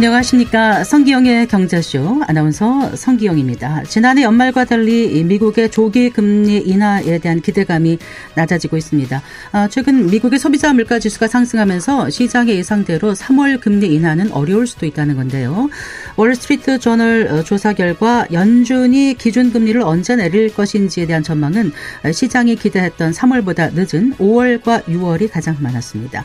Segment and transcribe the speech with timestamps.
[0.00, 0.82] 안녕하십니까.
[0.82, 3.82] 성기영의 경제쇼 아나운서 성기영입니다.
[3.82, 7.98] 지난해 연말과 달리 미국의 조기 금리 인하에 대한 기대감이
[8.34, 9.20] 낮아지고 있습니다.
[9.52, 15.16] 아, 최근 미국의 소비자 물가 지수가 상승하면서 시장의 예상대로 3월 금리 인하는 어려울 수도 있다는
[15.16, 15.68] 건데요.
[16.16, 21.72] 월스트리트 저널 어, 조사 결과 연준이 기준금리를 언제 내릴 것인지에 대한 전망은
[22.10, 26.24] 시장이 기대했던 3월보다 늦은 5월과 6월이 가장 많았습니다.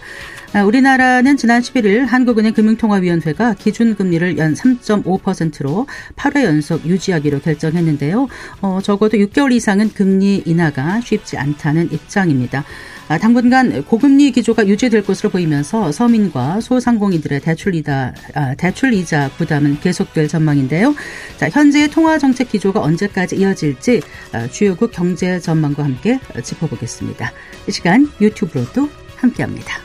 [0.55, 8.29] 아, 우리나라는 지난 11일 한국은행 금융통화위원회가 기준금리를 연 3.5%로 8회 연속 유지하기로 결정했는데요.
[8.61, 12.63] 어, 적어도 6개월 이상은 금리 인하가 쉽지 않다는 입장입니다.
[13.09, 20.95] 아, 당분간 고금리 기조가 유지될 것으로 보이면서 서민과 소상공인들의 대출이다 아, 대출이자 부담은 계속될 전망인데요.
[21.35, 24.01] 자, 현재의 통화 정책 기조가 언제까지 이어질지
[24.31, 27.33] 아, 주요국 경제 전망과 함께 짚어보겠습니다.
[27.67, 29.84] 이 시간 유튜브로도 함께합니다.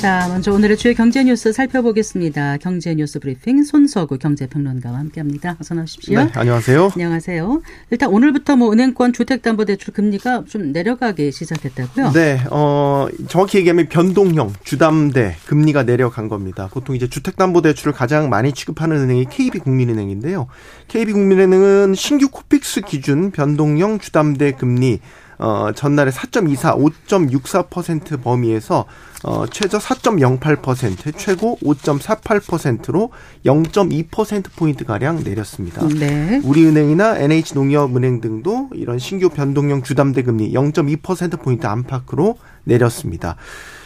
[0.00, 2.58] 자, 먼저 오늘의 주요 경제 뉴스 살펴보겠습니다.
[2.58, 5.56] 경제 뉴스 브리핑 손석우 경제평론가와 함께합니다.
[5.58, 6.22] 어서 나오십시오.
[6.22, 6.90] 네, 안녕하세요.
[6.92, 7.62] 안녕하세요.
[7.90, 12.12] 일단 오늘부터 뭐 은행권 주택담보대출 금리가 좀 내려가기 시작했다고요?
[12.12, 16.68] 네, 어, 정확히 얘기하면 변동형 주담대 금리가 내려간 겁니다.
[16.70, 20.46] 보통 이제 주택담보대출을 가장 많이 취급하는 은행이 KB국민은행인데요.
[20.88, 25.00] KB국민은행은 신규 코픽스 기준 변동형 주담대 금리
[25.38, 28.86] 어, 전날에 4.24, 5.64% 범위에서
[29.24, 33.10] 어, 최저 4.08%, 최고 5.48%로
[33.44, 35.86] 0.2%포인트 가량 내렸습니다.
[35.88, 36.40] 네.
[36.44, 43.36] 우리은행이나 NH농협은행 등도 이런 신규 변동형 주담대 금리 0.2%포인트 안팎으로 내렸습니다.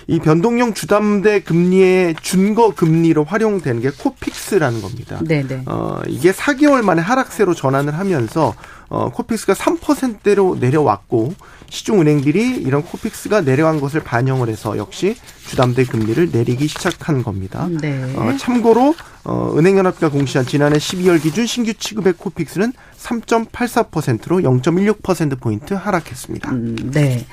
[0.07, 5.21] 이 변동형 주담대 금리의 준거 금리로 활용되는 게 코픽스라는 겁니다.
[5.25, 5.63] 네네.
[5.67, 8.55] 어, 이게 4개월 만에 하락세로 전환을 하면서
[8.91, 11.35] 어, 코픽스가 3%대로 내려왔고
[11.71, 17.69] 시중은행들이 이런 코픽스가 내려간 것을 반영을 해서 역시 주담대 금리를 내리기 시작한 겁니다.
[17.81, 18.15] 네.
[18.17, 26.51] 어, 참고로 어, 은행연합회가 공시한 지난해 12월 기준 신규 취급액 코픽스는 3.84%로 0.16% 포인트 하락했습니다.
[26.51, 27.27] 음, 네.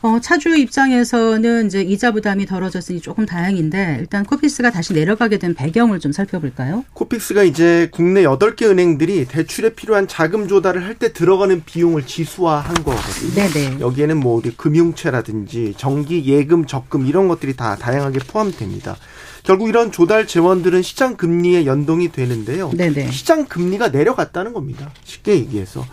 [0.00, 5.98] 어, 차주 입장에서는 이제 이자 부담이 덜어졌으니 조금 다행인데 일단 코픽스가 다시 내려가게 된 배경을
[5.98, 6.84] 좀 살펴볼까요?
[6.94, 13.34] 코픽스가 이제 국내 8개 은행들이 대출에 필요한 자금 조달을 할 때 들어가는 비용을 지수화한 거거든요.
[13.34, 13.80] 네네.
[13.80, 18.96] 여기에는 뭐 우리 금융채라든지 정기 예금 적금 이런 것들이 다 다양하게 포함됩니다.
[19.44, 22.70] 결국 이런 조달 재원들은 시장 금리에 연동이 되는데요.
[22.76, 23.10] 네네.
[23.12, 24.90] 시장 금리가 내려갔다는 겁니다.
[25.04, 25.84] 쉽게 얘기해서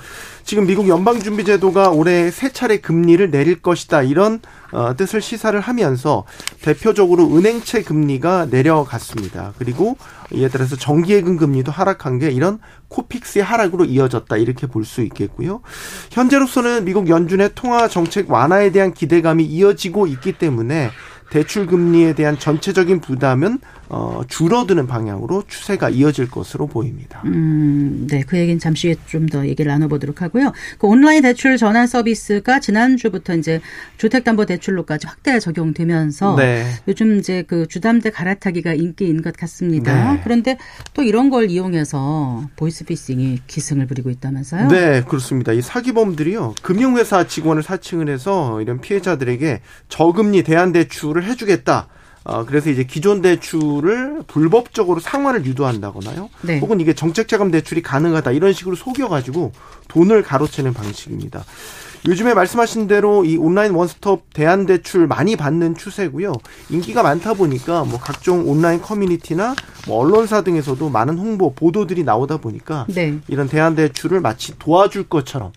[0.46, 4.40] 지금 미국 연방준비제도가 올해 세 차례 금리를 내릴 것이다 이런
[4.72, 6.24] 어, 뜻을 시사를 하면서
[6.62, 9.54] 대표적으로 은행채 금리가 내려갔습니다.
[9.58, 9.98] 그리고
[10.32, 15.62] 이에 따라서 정기예금 금리도 하락한 게 이런 코픽스의 하락으로 이어졌다 이렇게 볼 수 있겠고요.
[16.12, 20.92] 현재로서는 미국 연준의 통화 정책 완화에 대한 기대감이 이어지고 있기 때문에
[21.32, 23.58] 대출 금리에 대한 전체적인 부담은
[23.90, 27.22] 어, 줄어드는 방향으로 추세가 이어질 것으로 보입니다.
[27.26, 30.52] 음, 네, 그 얘기는 잠시 후에 좀 더 얘기를 나눠보도록 하고요.
[30.78, 33.60] 그 온라인 대출 전환 서비스가 지난주부터 이제
[33.98, 36.66] 주택담보대출로까지 확대 적용되면서 네.
[36.88, 40.14] 요즘 이제 그 주담대 갈아타기가 인기인 것 같습니다.
[40.14, 40.22] 네.
[40.24, 40.58] 그런데
[40.94, 44.68] 또 이런 걸 이용해서 보이스피싱이 기승을 부리고 있다면서요?
[44.68, 45.54] 네, 그렇습니다.
[45.54, 46.56] 이 사기범들이요.
[46.62, 51.88] 금융회사 직원을 사칭을 해서 이런 피해자들에게 저금리 대안대출을 해주겠다.
[52.26, 56.30] 어, 그래서 이제 기존 대출을 불법적으로 상환을 유도한다거나요.
[56.42, 56.60] 네.
[56.60, 59.52] 혹은 이게 정책자금 대출이 가능하다 이런 식으로 속여가지고
[59.88, 61.46] 돈을 가로채는 방식입니다.
[62.08, 66.34] 요즘에 말씀하신 대로 이 온라인 원스톱 대안 대출 많이 받는 추세고요.
[66.70, 69.56] 인기가 많다 보니까 뭐 각종 온라인 커뮤니티나
[69.88, 73.18] 뭐 언론사 등에서도 많은 홍보 보도들이 나오다 보니까 네.
[73.28, 75.52] 이런 대안 대출을 마치 도와줄 것처럼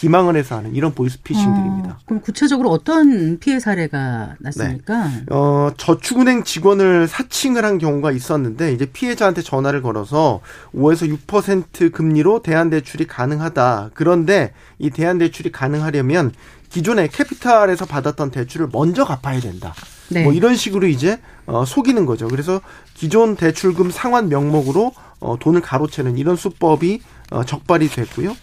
[0.00, 1.90] 기망을 해서 하는 이런 보이스피싱들입니다.
[1.90, 5.10] 어, 그럼 구체적으로 어떤 피해 사례가 났습니까?
[5.30, 10.40] 어, 저축은행 직원을 사칭을 한 경우가 있었는데 이제 피해자한테 전화를 걸어서
[10.74, 13.90] 5에서 6% 금리로 대안 대출이 가능하다.
[13.92, 16.32] 그런데 이 대안 대출이 가능하려면
[16.70, 19.74] 기존에 캐피탈에서 받았던 대출을 먼저 갚아야 된다.
[20.08, 20.24] 네.
[20.24, 22.26] 뭐 이런 식으로 이제 어, 속이는 거죠.
[22.26, 22.62] 그래서
[22.94, 28.36] 기존 대출금 상환 명목으로 어, 돈을 가로채는 이런 수법이 어, 적발이 됐고요.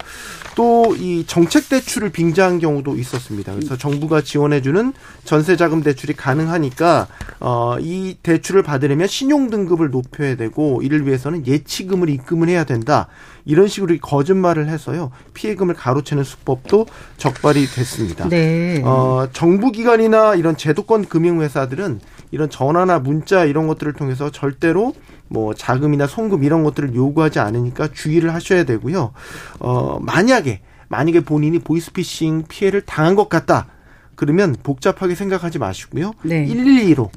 [0.56, 3.54] 또 이 정책 대출을 빙자한 경우도 있었습니다.
[3.54, 4.94] 그래서 정부가 지원해주는
[5.24, 7.07] 전세자금 대출이 가능하니까
[7.39, 13.07] 어, 이 대출을 받으려면 신용 등급을 높여야 되고 이를 위해서는 예치금을 입금을 해야 된다.
[13.45, 16.88] 이런 식으로 거짓말을 해서요 피해금을 가로채는 수법도
[17.18, 18.28] 적발이 됐습니다.
[18.28, 18.81] 네.
[18.83, 22.00] 어, 정부 기관이나 이런 제도권 금융 회사들은
[22.32, 24.94] 이런 전화나 문자 이런 것들을 통해서 절대로
[25.28, 29.14] 뭐 자금이나 송금 이런 것들을 요구하지 않으니까 주의를 하셔야 되고요.
[29.60, 33.68] 어, 만약에 만약에 본인이 보이스피싱 피해를 당한 것 같다.
[34.16, 36.14] 그러면 복잡하게 생각하지 마시고요.
[36.24, 36.46] 네.
[36.48, 37.10] 112로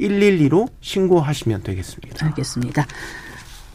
[0.00, 2.26] 112로 신고하시면 되겠습니다.
[2.26, 2.86] 알겠습니다.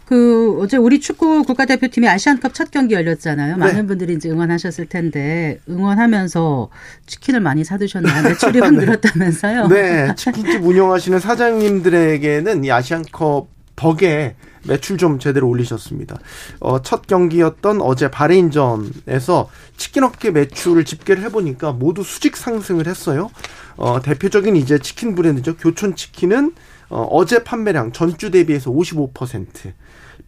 [0.10, 3.58] 그 어제 우리 축구 국가대표팀이 아시안컵 첫 경기 열렸잖아요.
[3.58, 3.60] 네.
[3.60, 6.70] 많은 분들이 이제 응원하셨을 텐데 응원하면서
[7.06, 8.24] 치킨을 많이 사드셨나요?
[8.24, 8.80] 매출이 확 네.
[8.80, 9.68] 늘었다면서요?
[9.68, 16.18] 네, 치킨집 운영하시는 사장님들에게는 이 아시안컵 덕에 매출 좀 제대로 올리셨습니다.
[16.60, 19.48] 어, 첫 경기였던 어제 바레인전에서
[19.78, 23.30] 치킨 업계 매출을 집계를 해보니까 모두 수직 상승을 했어요.
[23.76, 25.56] 어, 대표적인 이제 치킨 브랜드죠.
[25.58, 26.54] 교촌 치킨은
[26.90, 29.72] 어, 어제 판매량 전주 대비해서 55%,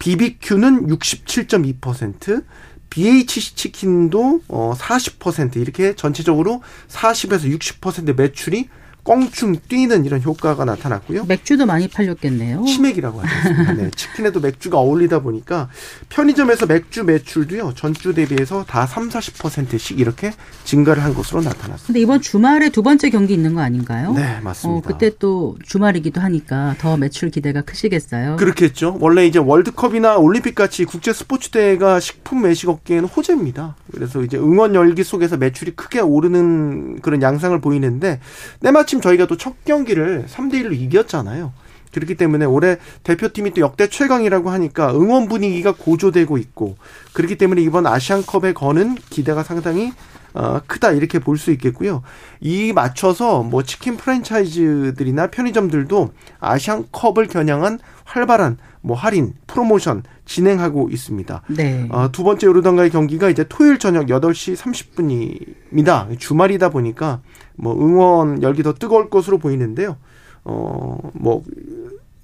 [0.01, 2.43] BBQ는 67.2%,
[2.89, 8.67] BHC 치킨도 어, 40% 이렇게 전체적으로 40에서 60% 매출이
[9.03, 11.25] 껑충 뛰는 이런 효과가 나타났고요.
[11.25, 12.63] 맥주도 많이 팔렸겠네요.
[12.65, 13.73] 치맥이라고 하죠.
[13.73, 15.69] 네, 치킨에도 맥주가 어울리다 보니까
[16.09, 17.73] 편의점에서 맥주 매출도요.
[17.75, 20.33] 전주 대비해서 다 3, 40%씩 이렇게
[20.65, 21.87] 증가를 한 것으로 나타났습니다.
[21.87, 24.13] 근데 이번 주말에 두 번째 경기 있는 거 아닌가요?
[24.13, 24.77] 네, 맞습니다.
[24.77, 28.35] 어, 그때 또 주말이기도 하니까 더 매출 기대가 크시겠어요.
[28.35, 28.97] 그렇겠죠.
[28.99, 33.75] 원래 이제 월드컵이나 올림픽 같이 국제 스포츠 대회가 식품 외식 업계에는 호재입니다.
[33.91, 38.19] 그래서 이제 응원 열기 속에서 매출이 크게 오르는 그런 양상을 보이는데
[38.61, 41.53] 때마침 마침 저희가 또 첫 경기를 3대 1로 이겼잖아요.
[41.93, 46.77] 그렇기 때문에 올해 대표팀이 또 역대 최강이라고 하니까 응원 분위기가 고조되고 있고
[47.13, 49.93] 그렇기 때문에 이번 아시안컵에 거는 기대가 상당히
[50.33, 52.03] 어, 크다 이렇게 볼 수 있겠고요.
[52.39, 61.43] 이 맞춰서 뭐 치킨 프랜차이즈들이나 편의점들도 아시안컵을 겨냥한 활발한 뭐 할인, 프로모션 진행하고 있습니다.
[61.49, 61.87] 네.
[61.89, 66.17] 어, 두 번째 요르단과의 경기가 이제 토요일 저녁 8시 30분입니다.
[66.19, 67.21] 주말이다 보니까
[67.55, 69.97] 뭐 응원 열기 더 뜨거울 것으로 보이는데요.
[70.43, 71.43] 어, 뭐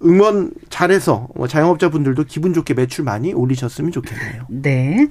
[0.04, 4.46] 응원 잘해서 뭐 자영업자분들도 기분 좋게 매출 많이 올리셨으면 좋겠네요.
[4.50, 5.08] 네.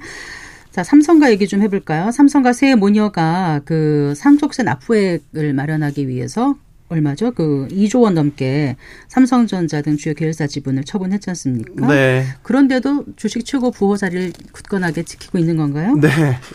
[0.71, 2.11] 자, 삼성과 얘기 좀 해볼까요?
[2.11, 6.55] 삼성과 새 모녀가 그 상속세 납부액을 마련하기 위해서
[6.89, 7.31] 얼마죠?
[7.31, 8.77] 그 2조 원 넘게
[9.09, 11.87] 삼성전자 등 주요 계열사 지분을 처분했지 않습니까?
[11.87, 12.25] 네.
[12.43, 15.95] 그런데도 주식 최고 부호 자리를 굳건하게 지키고 있는 건가요?
[15.95, 16.09] 네,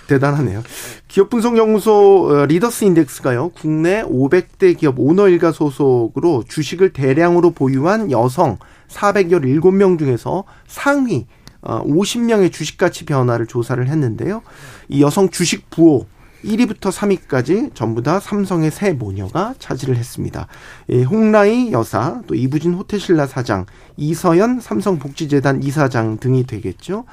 [0.08, 0.62] 대단하네요.
[1.06, 3.50] 기업 분석 연구소 어, 리더스 인덱스가요.
[3.50, 8.58] 국내 500대 기업 오너 일가 소속으로 주식을 대량으로 보유한 여성
[8.88, 11.26] 417명 중에서 상위
[11.62, 14.42] 50명의 어, 주식 가치 변화를 조사를 했는데요.
[14.88, 16.06] 이 여성 주식 부호
[16.44, 20.46] 1위부터 3위까지 전부 다 삼성의 새 모녀가 차지를 했습니다.
[20.90, 23.66] 예, 홍라이 여사, 또 이부진 호텔신라 사장,
[23.96, 27.04] 이서연 삼성복지재단 이사장 등이 되겠죠.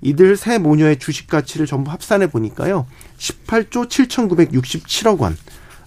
[0.00, 2.86] 이들 새 모녀의 주식 가치를 전부 합산해 보니까요.
[3.18, 5.36] 18조 7,967억 원.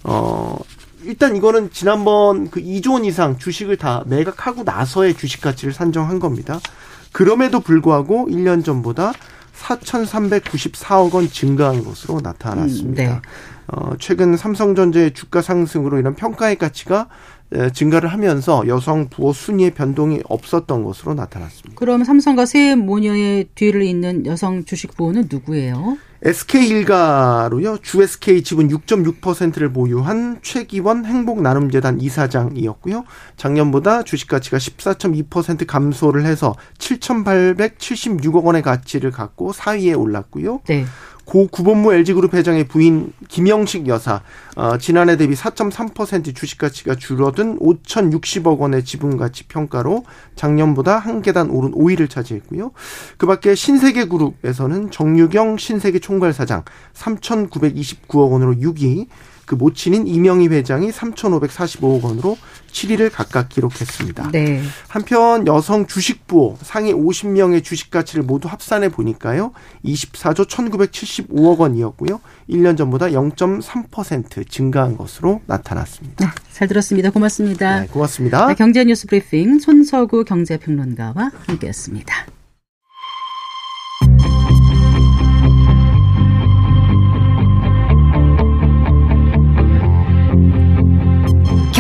[0.04, 0.58] 어,
[1.04, 6.60] 일단 이거는 지난번 그 2조 원 이상 주식을 다 매각하고 나서의 주식 가치를 산정한 겁니다.
[7.12, 9.14] 그럼에도 불구하고 1년 전보다
[9.62, 13.04] 4,394억 원 증가한 것으로 나타났습니다.
[13.04, 13.22] 음, 네.
[13.68, 17.08] 어, 최근 삼성전자의 주가 상승으로 이런 평가의 가치가
[17.74, 21.76] 증가를 하면서 여성 부호 순위의 변동이 없었던 것으로 나타났습니다.
[21.76, 25.98] 그럼 삼성과 세 모녀의 뒤를 잇는 여성 주식 부호는 누구예요?
[26.24, 27.80] SK일가로요.
[27.80, 33.06] 주 SK 지분 6.6%를 보유한 최기원 행복나눔재단 이사장이었고요.
[33.38, 40.62] 작년보다 주식 가치가 14.2% 감소를 해서 7,876억 원의 가치를 갖고 4위에 올랐고요.
[40.68, 40.86] 네.
[41.32, 44.22] 고 구본무 LG그룹 회장의 부인 김영식 여사
[44.58, 50.04] 어, 지난해 대비 4.3% 주식 가치가 줄어든 5,060억 원의 지분 가치 평가로
[50.36, 52.72] 작년보다 한 계단 오른 5위를 차지했고요.
[53.16, 59.08] 그밖에 신세계 그룹에서는 정유경 신세계 총괄 사장 3,929억 원으로 6위,
[59.46, 62.38] 그 모친인 이명희 회장이 3,545억 원으로
[62.72, 64.32] 7위를 각각 기록했습니다.
[64.32, 64.62] 네.
[64.88, 69.52] 한편 여성 주식 부호 상위 50명의 주식 가치를 모두 합산해 보니까요.
[69.86, 72.22] 24조 1,975억 원이었고요.
[72.50, 76.26] 1년 전보다 0.3% 증가한 것으로 나타났습니다.
[76.26, 77.10] 네, 잘 들었습니다.
[77.10, 77.82] 고맙습니다.
[77.82, 78.48] 네, 고맙습니다.
[78.48, 82.41] 네, 경제 뉴스 브리핑 손서구 경제평론가와 함께했습니다.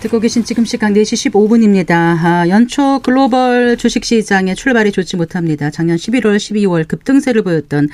[0.00, 1.90] 듣고 계신 지금 시각 4시 15분입니다.
[1.90, 5.70] 아, 연초 글로벌 주식시장의 출발이 좋지 못합니다.
[5.70, 7.88] 작년 11월, 12월 급등세를 보였던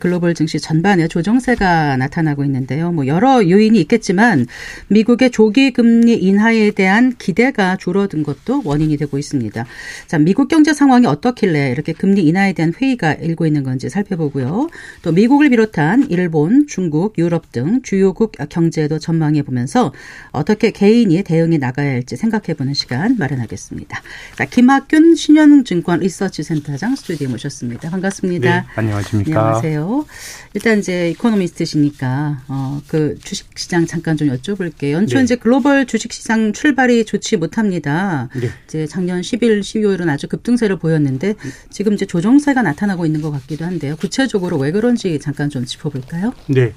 [0.00, 2.90] 글로벌 증시 전반에 조정세가 나타나고 있는데요.
[2.90, 4.48] 뭐 여러 요인이 있겠지만
[4.88, 9.64] 미국의 조기 금리 인하에 대한 기대가 줄어든 것도 원인이 되고 있습니다.
[10.08, 14.68] 자, 미국 경제 상황이 어떻길래 이렇게 금리 인하에 대한 회의가 일고 있는 건지 살펴보고요.
[15.02, 19.92] 또 미국을 비롯한 일본, 중국, 유럽 등 주요국 경제도 전망해 보면서
[20.32, 24.00] 어떻게 개인이 대응 대응해 나가야 할지 생각해보는 시간 마련하겠습니다.
[24.36, 27.90] 자, 김학균 신현증권 리서치센터장 스튜디오에 모셨습니다.
[27.90, 28.60] 반갑습니다.
[28.60, 29.40] 네, 안녕하십니까.
[29.40, 30.06] 안녕하세요.
[30.54, 34.92] 일단 이제 이코노미스트시니까 어, 그 주식시장 잠깐 좀 여쭤볼게요.
[34.92, 35.24] 연초 네.
[35.24, 38.28] 이제 글로벌 주식시장 출발이 좋지 못합니다.
[38.34, 38.48] 네.
[38.66, 41.34] 이제 작년 10일, 12월은 아주 급등세를 보였는데
[41.70, 43.96] 지금 이제 조정세가 나타나고 있는 것 같기도 한데요.
[43.96, 46.32] 구체적으로 왜 그런지 잠깐 좀 짚어볼까요?
[46.48, 46.72] 네.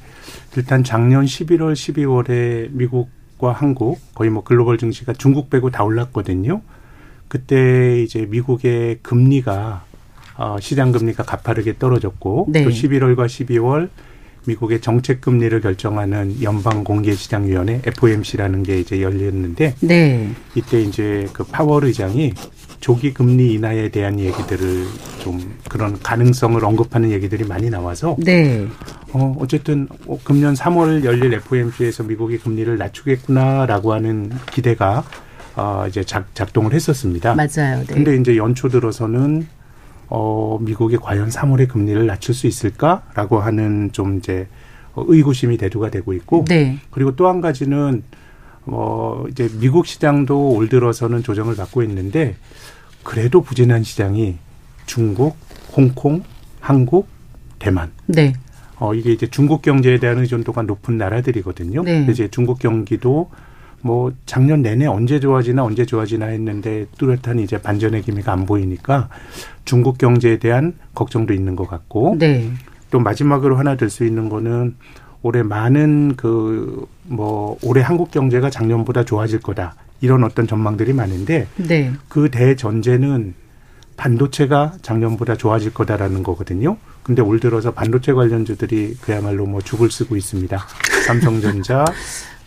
[0.57, 6.61] 일단 작년 11월, 12월에 미국 중국과 한국 거의 뭐 글로벌 증시가 중국 빼고 다 올랐거든요.
[7.27, 9.83] 그때 이제 미국의 금리가
[10.37, 12.63] 어, 시장 금리가 가파르게 떨어졌고 네.
[12.63, 13.89] 또 11월과 12월
[14.45, 20.29] 미국의 정책 금리를 결정하는 연방 공개 시장 위원회 FOMC라는 게 이제 열렸는데 네.
[20.55, 22.33] 이때 이제 그 파월 의장이
[22.79, 24.85] 조기 금리 인하에 대한 얘기들을
[25.19, 28.65] 좀 그런 가능성을 언급하는 얘기들이 많이 나와서 네.
[29.13, 35.03] 어 어쨌든 어, 금년 3월 열릴 FOMC에서 미국이 금리를 낮추겠구나라고 하는 기대가
[35.55, 37.35] 어 이제 작, 작동을 했었습니다.
[37.35, 37.79] 맞아요.
[37.79, 37.93] 네.
[37.93, 39.47] 근데 이제 연초 들어서는
[40.09, 44.47] 어 미국이 과연 3월에 금리를 낮출 수 있을까라고 하는 좀 이제
[44.93, 46.77] 어, 의구심이 대두가 되고 있고 네.
[46.91, 48.03] 그리고 또 한 가지는
[48.65, 52.35] 뭐 이제 미국 시장도 올 들어서는 조정을 받고 있는데
[53.03, 54.35] 그래도 부진한 시장이
[54.85, 55.37] 중국,
[55.75, 56.23] 홍콩,
[56.59, 57.07] 한국,
[57.59, 57.91] 대만.
[58.05, 58.33] 네.
[58.79, 61.83] 어 이게 이제 중국 경제에 대한 의존도가 높은 나라들이거든요.
[61.83, 62.07] 네.
[62.09, 63.29] 이제 중국 경기도
[63.81, 69.09] 뭐 작년 내내 언제 좋아지나 언제 좋아지나 했는데 뚜렷한 이제 반전의 기미가 안 보이니까
[69.65, 72.49] 중국 경제에 대한 걱정도 있는 것 같고 네.
[72.91, 74.75] 또 마지막으로 하나 들수 있는 거는
[75.21, 81.91] 올해 많은 그 뭐 올해 한국 경제가 작년보다 좋아질 거다 이런 어떤 전망들이 많은데 네.
[82.07, 83.33] 그 대전제는
[83.97, 86.77] 반도체가 작년보다 좋아질 거다라는 거거든요.
[87.03, 90.57] 근데 올 들어서 반도체 관련주들이 그야말로 뭐 죽을 쓰고 있습니다.
[91.05, 91.83] 삼성전자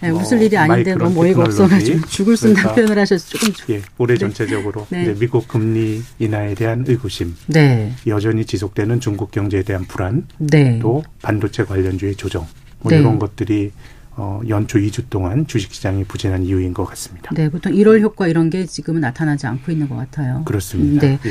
[0.01, 4.15] 네, 뭐 웃을 일이 아닌데 너무 어이가 없어가지고 죽을 쓴다는 표현을 하셔서 조금 예, 올해
[4.15, 4.19] 네.
[4.19, 5.15] 전체적으로 네.
[5.19, 7.93] 미국 금리 인하에 대한 의구심, 네.
[8.07, 10.79] 여전히 지속되는 중국 경제에 대한 불안, 네.
[10.81, 12.47] 또 반도체 관련주의 조정,
[12.79, 12.99] 뭐 네.
[12.99, 13.73] 이런 것들이
[14.21, 17.31] 어, 연초 2주 동안 주식시장이 부진한 이유인 것 같습니다.
[17.35, 20.43] 네, 보통 1월 효과 이런 게 지금은 나타나지 않고 있는 것 같아요.
[20.45, 21.07] 그렇습니다.
[21.07, 21.19] 네.
[21.25, 21.31] 예.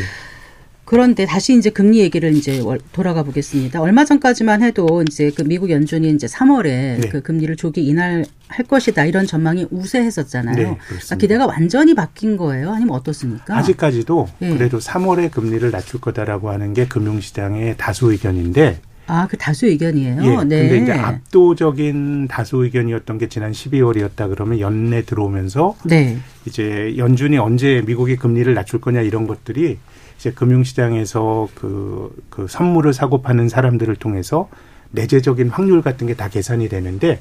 [0.85, 3.79] 그런데 다시 이제 금리 얘기를 이제 돌아가 보겠습니다.
[3.79, 7.09] 얼마 전까지만 해도 이제 그 미국 연준이 이제 3월에 네.
[7.11, 8.25] 그 금리를 조기 인하할
[8.67, 10.55] 것이다 이런 전망이 우세했었잖아요.
[10.55, 12.71] 네, 그러니까 기대가 완전히 바뀐 거예요.
[12.71, 13.55] 아니면 어떻습니까?
[13.55, 14.49] 아직까지도 네.
[14.57, 20.21] 그래도 3월에 금리를 낮출 거다라고 하는 게 금융시장의 다수 의견인데 아, 그 다수 의견이에요.
[20.23, 20.43] 예.
[20.43, 20.69] 네.
[20.69, 26.17] 근데 이제 압도적인 다수 의견이었던 게 지난 12월이었다 그러면 연내 들어오면서 네.
[26.45, 29.77] 이제 연준이 언제 미국이 금리를 낮출 거냐 이런 것들이
[30.17, 34.49] 이제 금융시장에서 그, 그 선물을 사고 파는 사람들을 통해서
[34.91, 37.19] 내재적인 확률 같은 게 다 계산이 되는데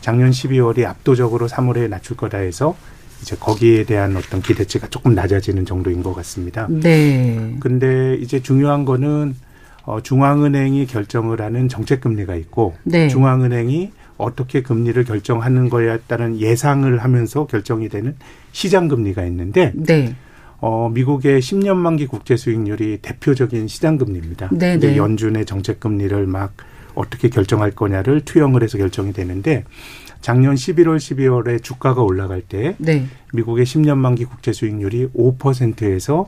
[0.00, 2.76] 작년 12월이 압도적으로 3월에 낮출 거다 해서
[3.22, 6.66] 이제 거기에 대한 어떤 기대치가 조금 낮아지는 정도인 것 같습니다.
[6.68, 7.56] 네.
[7.58, 9.34] 근데 이제 중요한 거는
[9.84, 13.08] 어, 중앙은행이 결정을 하는 정책금리가 있고 네.
[13.08, 18.16] 중앙은행이 어떻게 금리를 결정하는 거에 따른 예상을 하면서 결정이 되는
[18.52, 20.14] 시장금리가 있는데 네.
[20.60, 24.50] 어, 미국의 10년 만기 국제 수익률이 대표적인 시장금리입니다.
[24.52, 24.96] 네, 네.
[24.96, 26.52] 연준의 정책금리를 막
[26.94, 29.64] 어떻게 결정할 거냐를 투영을 해서 결정이 되는데
[30.20, 33.04] 작년 11월, 12월에 주가가 올라갈 때 네.
[33.34, 36.26] 미국의 10년 만기 국제 수익률이 5%에서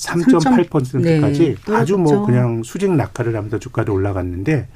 [0.00, 4.68] 3.8%까지 네, 아주 뭐 그냥 수직 낙하를 하면서 주가도 올라갔는데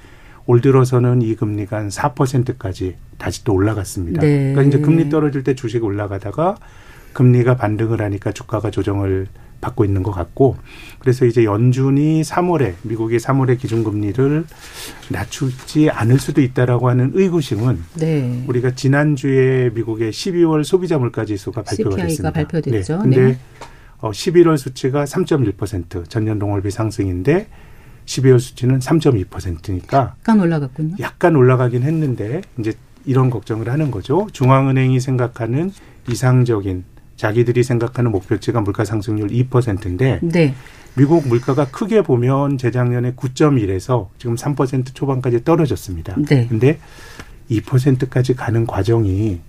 [0.47, 4.21] 올 들어서는 이 금리가 한 4%까지 다시 또 올라갔습니다.
[4.21, 4.52] 네.
[4.52, 6.57] 그러니까 이제 금리 떨어질 때 주식 올라가다가
[7.14, 9.28] 금리가 반등을 하니까 주가가 조정을
[9.61, 10.57] 받고 있는 것 같고
[10.99, 14.45] 그래서 이제 연준이 3월에 미국이 3월에 기준금리를
[15.09, 18.45] 낮출지 않을 수도 있다라고 하는 의구심은 네.
[18.47, 22.31] 우리가 지난주에 미국의 12월 소비자 물가 지수가 발표가 됐습니다.
[22.33, 22.97] 발표됐죠.
[22.97, 23.02] 네.
[23.02, 23.38] 근데 네.
[24.01, 27.49] 어, 11월 수치가 3.1% 전년 동월비 상승인데
[28.07, 30.97] 12월 수치는 3.2%니까 약간 올라갔군요.
[31.01, 32.75] 약간 올라가긴 했는데 이제
[33.05, 34.27] 이런 걱정을 하는 거죠.
[34.33, 35.73] 중앙은행이 생각하는
[36.09, 36.85] 이상적인
[37.17, 40.55] 자기들이 생각하는 목표치가 물가 상승률 2%인데 네.
[40.97, 46.17] 미국 물가가 크게 보면 재작년에 9.1에서 지금 3% 초반까지 떨어졌습니다.
[46.29, 46.47] 네.
[46.49, 46.79] 근데
[47.51, 49.41] 2%까지 가는 과정이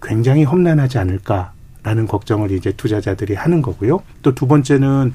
[0.00, 4.02] 굉장히 험난하지 않을까 라는 걱정을 이제 투자자들이 하는 거고요.
[4.22, 5.14] 또 두 번째는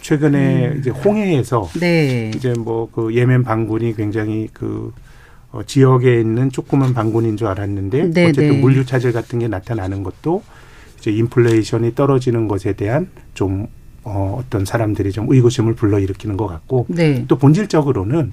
[0.00, 0.78] 최근에 음.
[0.80, 2.32] 이제 홍해에서 네.
[2.34, 4.92] 이제 뭐 그 예멘 반군이 굉장히 그
[5.52, 8.60] 어, 지역에 있는 조그만 반군인 줄 알았는데 네, 어쨌든 네.
[8.60, 10.42] 물류 차질 같은 게 나타나는 것도
[10.98, 13.66] 이제 인플레이션이 떨어지는 것에 대한 좀
[14.02, 17.24] 어, 어떤 사람들이 좀 의구심을 불러일으키는 것 같고 네.
[17.28, 18.32] 또 본질적으로는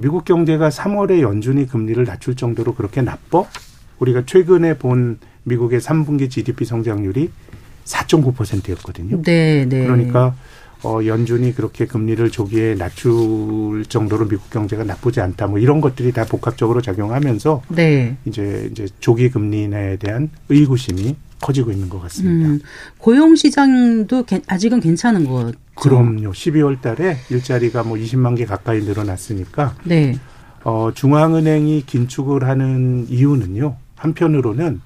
[0.00, 3.42] 미국 경제가 3월에 연준이 금리를 낮출 정도로 그렇게 나빠?
[3.98, 7.30] 우리가 최근에 본 미국의 3분기 GDP 성장률이
[7.84, 9.22] 4.9%였거든요.
[9.22, 9.84] 네, 네.
[9.84, 10.34] 그러니까
[10.82, 15.46] 어, 연준이 그렇게 금리를 조기에 낮출 정도로 미국 경제가 나쁘지 않다.
[15.46, 18.16] 뭐 이런 것들이 다 복합적으로 작용하면서 네.
[18.24, 22.48] 이제 이제 조기 금리 인하에 대한 의구심이 커지고 있는 것 같습니다.
[22.48, 22.60] 음,
[22.98, 25.52] 고용 시장도 아직은 괜찮은 것.
[25.74, 26.32] 그럼요.
[26.32, 30.16] 12월 달에 일자리가 뭐 20만 개 가까이 늘어났으니까 네.
[30.64, 33.76] 어, 중앙은행이 긴축을 하는 이유는요.
[33.96, 34.80] 한편으로는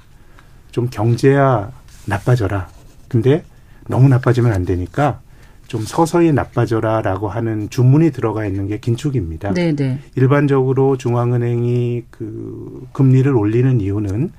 [0.74, 1.70] 좀 경제야
[2.04, 2.66] 나빠져라.
[3.06, 3.44] 근데
[3.86, 5.20] 너무 나빠지면 안 되니까
[5.68, 9.54] 좀 서서히 나빠져라라고 하는 주문이 들어가 있는 게 긴축입니다.
[9.54, 9.76] 네네.
[9.76, 9.98] 네.
[10.16, 14.32] 일반적으로 중앙은행이 그 금리를 올리는 이유는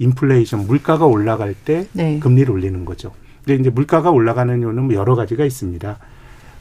[0.00, 2.18] 인플레이션 물가가 올라갈 때 네.
[2.18, 3.12] 금리를 올리는 거죠.
[3.44, 5.96] 근데 이제 물가가 올라가는 이유는 뭐 여러 가지가 있습니다.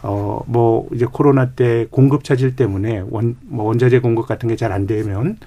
[0.03, 4.71] 어, 뭐, 이제 코로나 때 공급 차질 때문에 원, 뭐 원자재 공급 같은 게 잘
[4.71, 5.37] 안 되면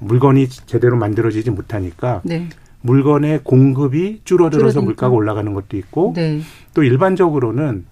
[0.00, 2.50] 물건이 제대로 만들어지지 못하니까 네.
[2.86, 4.84] 물건의 공급이 줄어들어서 줄어드니까.
[4.84, 6.40] 물가가 올라가는 것도 있고 네.
[6.72, 7.84] 또 일반적으로는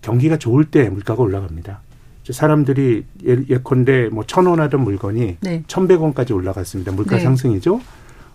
[0.00, 1.80] 경기가 좋을 때 물가가 올라갑니다.
[2.30, 5.62] 사람들이 예컨대 뭐 천 원 하던 물건이 네.
[5.66, 6.92] 천백 원까지 올라갔습니다.
[6.92, 7.22] 물가 네.
[7.22, 7.80] 상승이죠.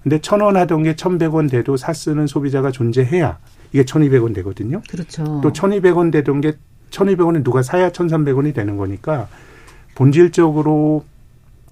[0.01, 3.38] 근데 천 원 하던 게 천백 원 돼도 사 쓰는 소비자가 존재해야
[3.71, 4.82] 이게 천이백 원 되거든요.
[4.89, 5.39] 그렇죠.
[5.41, 6.54] 또 천이백 원 되던 게
[6.89, 9.27] 천이백 원에 누가 사야 천삼백 원이 되는 거니까
[9.95, 11.06] 본질적으로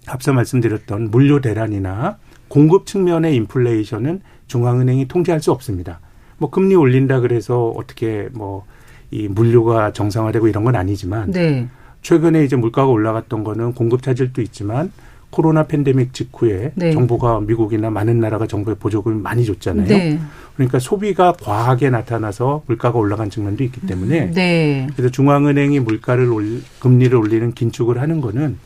[0.07, 2.17] 앞서 말씀드렸던 물류 대란이나
[2.51, 5.99] 공급 측면의 인플레이션은 중앙은행이 통제할 수 없습니다.
[6.37, 8.65] 뭐 금리 올린다 그래서 어떻게 뭐
[9.11, 11.67] 이 물류가 정상화되고 이런 건 아니지만 네.
[12.01, 14.91] 최근에 이제 물가가 올라갔던 거는 공급 차질도 있지만
[15.29, 16.91] 코로나 팬데믹 직후에 네.
[16.93, 19.87] 정부가 미국이나 많은 나라가 정부에 보조금을 많이 줬잖아요.
[19.87, 20.19] 네.
[20.55, 24.87] 그러니까 소비가 과하게 나타나서 물가가 올라간 측면도 있기 때문에 네.
[24.95, 28.57] 그래서 중앙은행이 물가를 올 금리를 올리는 긴축을 하는 거는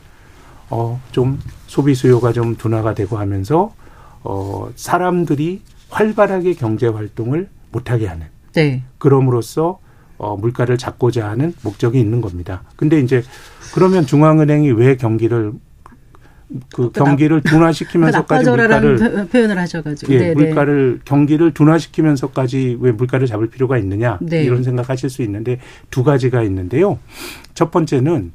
[0.70, 3.74] 어 좀 소비 수요가 좀 둔화가 되고 하면서
[4.22, 8.82] 어 사람들이 활발하게 경제 활동을 못하게 하는 네.
[8.98, 9.78] 그럼으로써
[10.18, 12.62] 어 물가를 잡고자 하는 목적이 있는 겁니다.
[12.76, 13.22] 근데 이제
[13.74, 15.52] 그러면 중앙은행이 왜 경기를
[16.72, 20.34] 그 경기를 둔화시키면서까지 물가를 표현을 하셔가지고 예, 네네.
[20.34, 24.44] 물가를 경기를 둔화시키면서까지 왜 물가를 잡을 필요가 있느냐 네.
[24.44, 25.58] 이런 생각하실 수 있는데
[25.90, 26.98] 두 가지가 있는데요.
[27.54, 28.32] 첫 번째는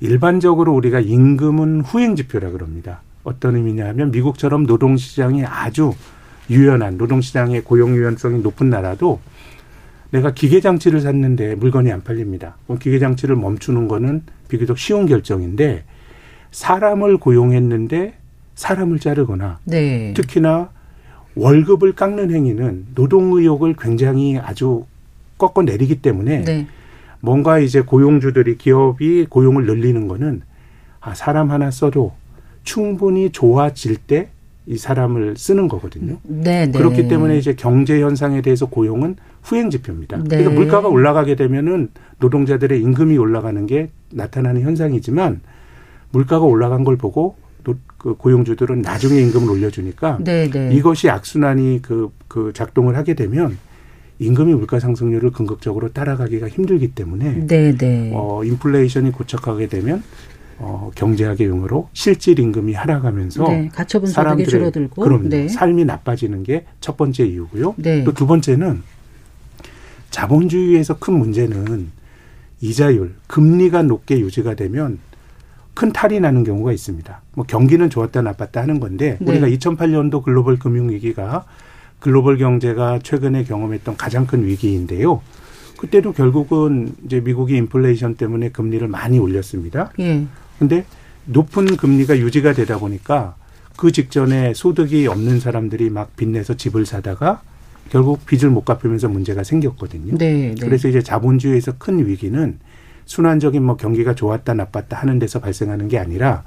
[0.00, 3.00] 일반적으로 우리가 임금은 후행 지표라 그럽니다.
[3.22, 5.94] 어떤 의미냐면 미국처럼 노동 시장이 아주
[6.50, 9.20] 유연한 노동 시장의 고용 유연성이 높은 나라도
[10.10, 12.56] 내가 기계 장치를 샀는데 물건이 안 팔립니다.
[12.66, 15.84] 그럼 기계 장치를 멈추는 거는 비교적 쉬운 결정인데
[16.54, 18.14] 사람을 고용했는데
[18.54, 20.14] 사람을 자르거나 네.
[20.14, 20.70] 특히나
[21.34, 24.84] 월급을 깎는 행위는 노동 의욕을 굉장히 아주
[25.36, 26.66] 꺾어 내리기 때문에 네.
[27.20, 30.42] 뭔가 이제 고용주들이 기업이 고용을 늘리는 거는
[31.00, 32.12] 아 사람 하나 써도
[32.62, 34.34] 충분히 좋아질 때
[34.66, 36.18] 이 사람을 쓰는 거거든요.
[36.22, 36.72] 네, 네.
[36.78, 40.16] 그렇기 때문에 이제 경제 현상에 대해서 고용은 후행 지표입니다.
[40.18, 40.24] 네.
[40.38, 45.42] 그래서 물가가 올라가게 되면은 노동자들의 임금이 올라가는 게 나타나는 현상이지만
[46.14, 47.36] 물가가 올라간 걸 보고
[47.98, 50.50] 그 고용주들은 나중에 임금을 올려주니까 네네.
[50.50, 50.74] 네.
[50.74, 53.56] 이것이 악순환이 그, 그 작동을 하게 되면
[54.18, 57.76] 임금이 물가 상승률을 긍정적으로 따라가기가 힘들기 때문에 네네.
[57.78, 58.12] 네.
[58.14, 60.02] 어, 인플레이션이 고착하게 되면
[60.58, 65.48] 어, 경제학의 용어로 실질 임금이 하락하면서 네, 가처분 사람들의 줄어들고 그럼 네.
[65.48, 67.74] 삶이 나빠지는 게 첫 번째 이유고요.
[67.78, 68.04] 네.
[68.04, 68.82] 또두 번째는
[70.10, 71.90] 자본주의에서 큰 문제는
[72.60, 74.98] 이자율, 금리가 높게 유지가 되면
[75.74, 77.20] 큰 탈이 나는 경우가 있습니다.
[77.34, 79.32] 뭐 경기는 좋았다 나빴다 하는 건데 네.
[79.32, 81.44] 우리가 2008년도 글로벌 금융 위기가
[81.98, 85.20] 글로벌 경제가 최근에 경험했던 가장 큰 위기인데요.
[85.78, 89.90] 그때도 결국은 이제 미국이 인플레이션 때문에 금리를 많이 올렸습니다.
[89.98, 90.24] 예.
[90.58, 90.84] 근데
[91.26, 93.34] 높은 금리가 유지가 되다 보니까
[93.76, 97.42] 그 직전에 소득이 없는 사람들이 막 빚내서 집을 사다가
[97.90, 100.16] 결국 빚을 못 갚으면서 문제가 생겼거든요.
[100.16, 100.54] 네, 네.
[100.60, 102.58] 그래서 이제 자본주의에서 큰 위기는
[103.06, 106.44] 순환적인 뭐 경기가 좋았다 나빴다 하는 데서 발생하는 게 아니라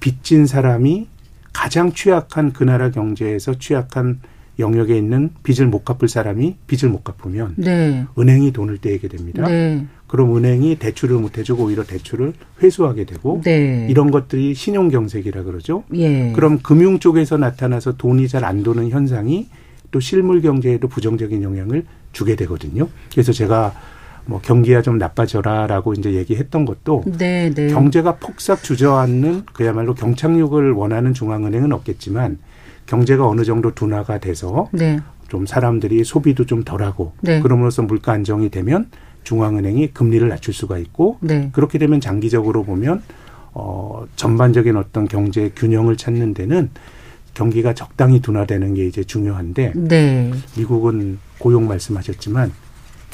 [0.00, 1.08] 빚진 사람이
[1.52, 4.20] 가장 취약한 그 나라 경제에서 취약한
[4.58, 8.04] 영역에 있는 빚을 못 갚을 사람이 빚을 못 갚으면 네.
[8.18, 9.46] 은행이 돈을 떼게 됩니다.
[9.48, 9.84] 네.
[10.06, 13.88] 그럼 은행이 대출을 못 해주고 오히려 대출을 회수하게 되고 네.
[13.90, 15.82] 이런 것들이 신용 경색이라 그러죠.
[15.94, 16.30] 예.
[16.32, 19.48] 그럼 금융 쪽에서 나타나서 돈이 잘 안 도는 현상이
[19.90, 22.88] 또 실물 경제에도 부정적인 영향을 주게 되거든요.
[23.10, 23.74] 그래서 제가
[24.26, 27.68] 뭐 경기가 좀 나빠져라라고 이제 얘기했던 것도 네, 네.
[27.68, 32.38] 경제가 폭삭 주저앉는 그야말로 경착륙을 원하는 중앙은행은 없겠지만
[32.86, 34.98] 경제가 어느 정도 둔화가 돼서 네.
[35.28, 37.40] 좀 사람들이 소비도 좀 덜하고 네.
[37.40, 38.90] 그럼으로써 물가 안정이 되면
[39.24, 41.50] 중앙은행이 금리를 낮출 수가 있고 네.
[41.52, 43.02] 그렇게 되면 장기적으로 보면
[43.52, 46.70] 어 전반적인 어떤 경제 균형을 찾는 데는
[47.34, 50.30] 경기가 적당히 둔화되는 게 이제 중요한데 네.
[50.56, 52.52] 미국은 고용 말씀하셨지만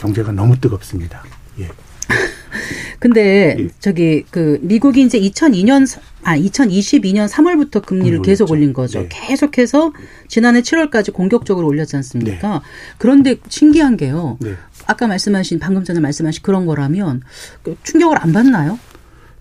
[0.01, 1.23] 경제가 너무 뜨겁습니다.
[1.59, 1.69] 예.
[2.99, 3.69] 근데 예.
[3.79, 5.87] 저기 그 미국이 이제 2002년
[6.23, 9.01] 아 2022년 3월부터 금리를 계속 올린 거죠.
[9.01, 9.09] 네.
[9.11, 9.93] 계속해서
[10.29, 12.49] 지난해 7월까지 공격적으로 올렸지 않습니까?
[12.49, 12.61] 네.
[12.99, 14.39] 그런데 신기한 게요.
[14.41, 14.55] 네.
[14.87, 17.23] 아까 말씀하신 방금 전에 말씀하신 그런 거라면
[17.63, 18.79] 그 충격을 안 받나요?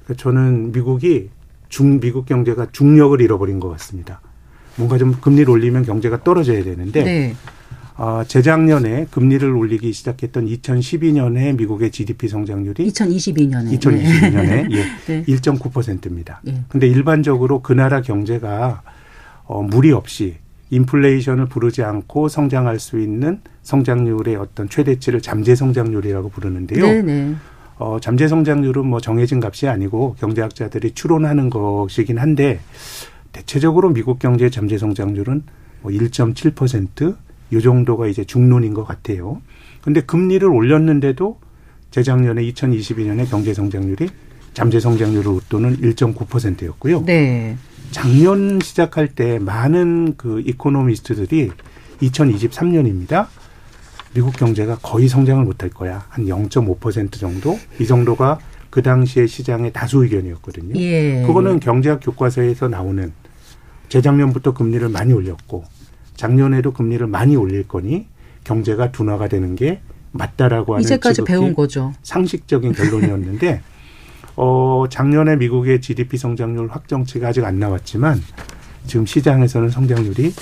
[0.04, 1.30] 그러니까 저는 미국이
[1.70, 4.22] 중 미국 경제가 중력을 잃어버린 것 같습니다.
[4.76, 7.36] 뭔가 좀 금리를 올리면 경제가 떨어져야 되는데 네.
[8.00, 15.24] 어, 재작년에 금리를 올리기 시작했던 2012년에 미국의 GDP 성장률이 2022년에 2022년에 예, 네.
[15.26, 16.40] 1.9%입니다.
[16.48, 16.62] 예.
[16.70, 18.84] 근데 일반적으로 그 나라 경제가
[19.44, 20.38] 어, 무리 없이
[20.70, 26.86] 인플레이션을 부르지 않고 성장할 수 있는 성장률의 어떤 최대치를 잠재 성장률이라고 부르는데요.
[26.86, 27.02] 네네.
[27.02, 27.36] 네.
[27.80, 32.62] 어, 잠재 성장률은 뭐 정해진 값이 아니고 경제학자들이 추론하는 것이긴 한데
[33.34, 35.44] 대체적으로 미국 경제의 잠재 성장률은
[35.82, 37.18] 뭐 1.7%,
[37.52, 39.42] 요 정도가 이제 중론인 것 같아요.
[39.82, 41.40] 근데 금리를 올렸는데도
[41.92, 44.10] 재작년에 2022년에 경제 성장률이
[44.54, 47.04] 잠재 성장률을 웃도는 1.9%였고요.
[47.06, 47.58] 네.
[47.92, 51.52] 작년 시작할 때 많은 그 이코노미스트들이
[52.02, 53.28] 2023년입니다.
[54.14, 56.06] 미국 경제가 거의 성장을 못할 거야.
[56.10, 57.60] 한 0.5% 정도?
[57.80, 60.80] 이 정도가 그 당시에 시장의 다수 의견이었거든요.
[60.80, 61.24] 예.
[61.26, 63.12] 그거는 경제학 교과서에서 나오는
[63.90, 65.64] 재작년부터 금리를 많이 올렸고
[66.20, 68.06] 작년에도 금리를 많이 올릴 거니
[68.44, 69.80] 경제가 둔화가 되는 게
[70.12, 71.94] 맞다라고 하는 이제까지 배운 거죠.
[72.04, 73.62] 상식적인 결론이었는데
[74.36, 78.22] 어 작년에 미국의 GDP 성장률 확정치가 아직 안 나왔지만
[78.86, 80.34] 지금 시장에서는 성장률이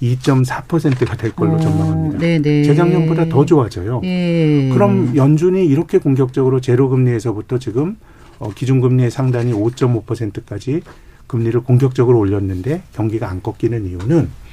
[0.00, 2.18] 2.4%가 될 걸로 어, 전망합니다.
[2.18, 2.62] 네네.
[2.62, 4.00] 재작년보다 더 좋아져요.
[4.04, 4.70] 예.
[4.72, 7.98] 그럼 연준이 이렇게 공격적으로 제로 금리에서부터 지금
[8.38, 10.80] 어, 기준금리의 상단이 5.5%까지
[11.26, 14.45] 금리를 공격적으로 올렸는데 경기가 안 꺾이는 이유는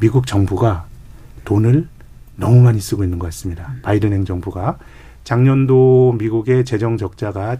[0.00, 0.86] 미국 정부가
[1.44, 1.88] 돈을
[2.36, 3.74] 너무 많이 쓰고 있는 것 같습니다.
[3.82, 4.78] 바이든 행정부가
[5.24, 7.58] 작년도 미국의 재정 적자가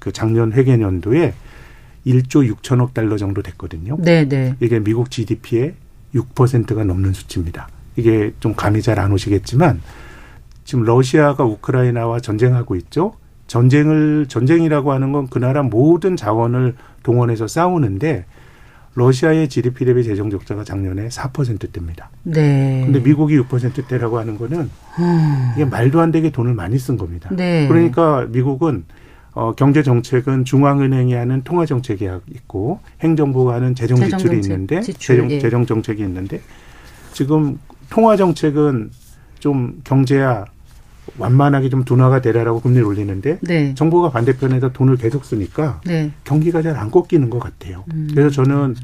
[0.00, 1.34] 그 작년 회계년도에
[2.06, 3.96] 1조 6천억 달러 정도 됐거든요.
[4.00, 4.54] 네, 네.
[4.60, 5.74] 이게 미국 GDP의
[6.14, 7.68] 6%가 넘는 수치입니다.
[7.96, 9.80] 이게 좀 감이 잘 안 오시겠지만
[10.64, 13.14] 지금 러시아가 우크라이나와 전쟁하고 있죠.
[13.46, 18.24] 전쟁을 전쟁이라고 하는 건 그 나라 모든 자원을 동원해서 싸우는데
[18.94, 22.10] 러시아의 GDP 대비 재정 적자가 작년에 4%대입니다.
[22.22, 22.82] 네.
[22.84, 25.52] 근데 미국이 6%대라고 하는 거는 음.
[25.54, 27.28] 이게 말도 안 되게 돈을 많이 쓴 겁니다.
[27.32, 27.66] 네.
[27.66, 28.84] 그러니까 미국은
[29.32, 35.16] 어, 경제 정책은 중앙은행이 하는 통화 정책이 있고 행정부가 하는 재정 지출이 재정 있는데 지출,
[35.16, 35.40] 재정, 예.
[35.40, 36.40] 재정 정책이 있는데
[37.12, 37.58] 지금
[37.90, 38.90] 통화 정책은
[39.40, 40.44] 좀 경제야
[41.18, 43.74] 완만하게 좀 둔화가 되라라고 금리를 올리는데 네.
[43.74, 46.10] 정부가 반대편에서 돈을 계속 쓰니까 네.
[46.24, 47.84] 경기가 잘 안 꺾이는 것 같아요.
[47.94, 48.08] 음.
[48.12, 48.74] 그래서 저는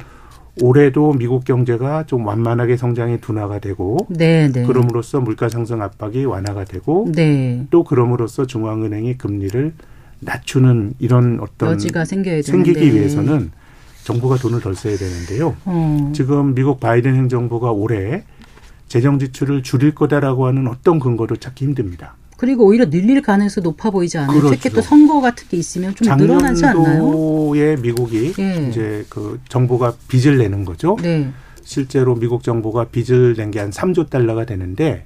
[0.62, 4.64] 올해도 미국 경제가 좀 완만하게 성장이 둔화가 되고 네, 네.
[4.64, 7.66] 그럼으로써 물가 상승 압박이 완화가 되고 네.
[7.70, 9.72] 또 그럼으로써 중앙은행이 금리를
[10.20, 13.50] 낮추는 이런 어떤 여지가 생겨야 생기기 위해서는
[14.04, 15.56] 정부가 돈을 덜 써야 되는데요.
[15.64, 16.12] 어.
[16.14, 18.24] 지금 미국 바이든 행정부가 올해
[18.88, 22.16] 재정 지출을 줄일 거다라고 하는 어떤 근거도 찾기 힘듭니다.
[22.40, 24.40] 그리고 오히려 늘릴 가능성이 높아 보이지 않아요.
[24.40, 24.55] 그렇죠.
[24.55, 26.85] 특히 또 선거 같은 게 있으면 좀 늘어나지 않나요?
[26.85, 28.66] 작년도에 미국이 네.
[28.70, 30.96] 이제 그 정부가 빚을 내는 거죠.
[31.03, 31.29] 네.
[31.62, 35.05] 실제로 미국 정부가 빚을 낸 게 한 3조 달러가 되는데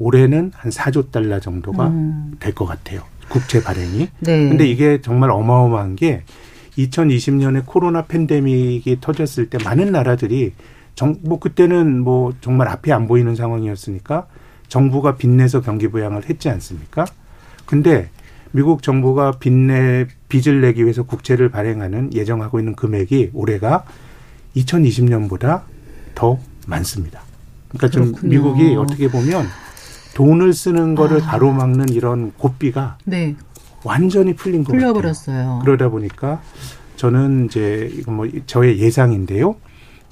[0.00, 2.32] 올해는 한 4조 달러 정도가 음.
[2.40, 3.02] 될것 같아요.
[3.28, 4.08] 국채 발행이.
[4.18, 4.48] 네.
[4.48, 6.24] 근데 이게 정말 어마어마한 게
[6.76, 10.52] 2020년에 코로나 팬데믹이 터졌을 때 많은 나라들이
[10.96, 14.26] 정, 뭐 그때는 뭐 정말 앞이 안 보이는 상황이었으니까
[14.68, 17.04] 정부가 빚내서 경기 부양을 했지 않습니까?
[17.66, 18.10] 근데
[18.52, 23.84] 미국 정부가 빚내 빚을 내기 위해서 국채를 발행하는 예정하고 있는 금액이 올해가
[24.56, 25.62] 2020년보다
[26.14, 27.22] 더 많습니다.
[27.68, 28.30] 그러니까 좀 그렇군요.
[28.30, 29.46] 미국이 어떻게 보면
[30.14, 31.26] 돈을 쓰는 거를 아.
[31.26, 33.34] 가로막는 이런 고삐가 네.
[33.84, 35.36] 완전히 풀린 것 풀려버렸어요.
[35.36, 35.60] 같아요.
[35.64, 36.42] 그러다 보니까
[36.96, 39.56] 저는 이제 이거 뭐 저의 예상인데요.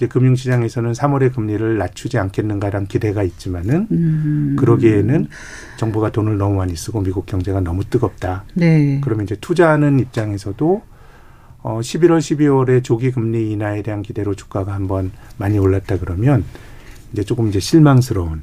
[0.00, 4.56] 이제 금융시장에서는 3월에 금리를 낮추지 않겠는가라는 기대가 있지만은 음.
[4.58, 5.28] 그러기에는
[5.76, 8.44] 정부가 돈을 너무 많이 쓰고 미국 경제가 너무 뜨겁다.
[8.54, 8.98] 네.
[9.04, 10.82] 그러면 이제 투자하는 입장에서도
[11.62, 16.44] 어 11월 12월에 조기 금리 인하에 대한 기대로 주가가 한번 많이 올랐다 그러면
[17.12, 18.40] 이제 조금 이제 실망스러운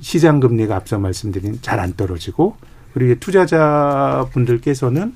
[0.00, 2.56] 시장 금리가 앞서 말씀드린 잘 안 떨어지고
[2.94, 5.14] 그리고 투자자 분들께서는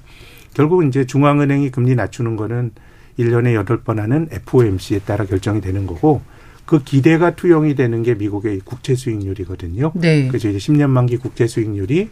[0.52, 2.72] 결국 이제 중앙은행이 금리 낮추는 거는
[3.18, 6.22] 1년에 여덟 번 하는 FOMC에 따라 결정이 되는 거고
[6.64, 9.92] 그 기대가 투영이 되는 게 미국의 국채 수익률이거든요.
[9.94, 10.28] 네.
[10.28, 12.08] 그래서 이제 10년 만기 국채 수익률이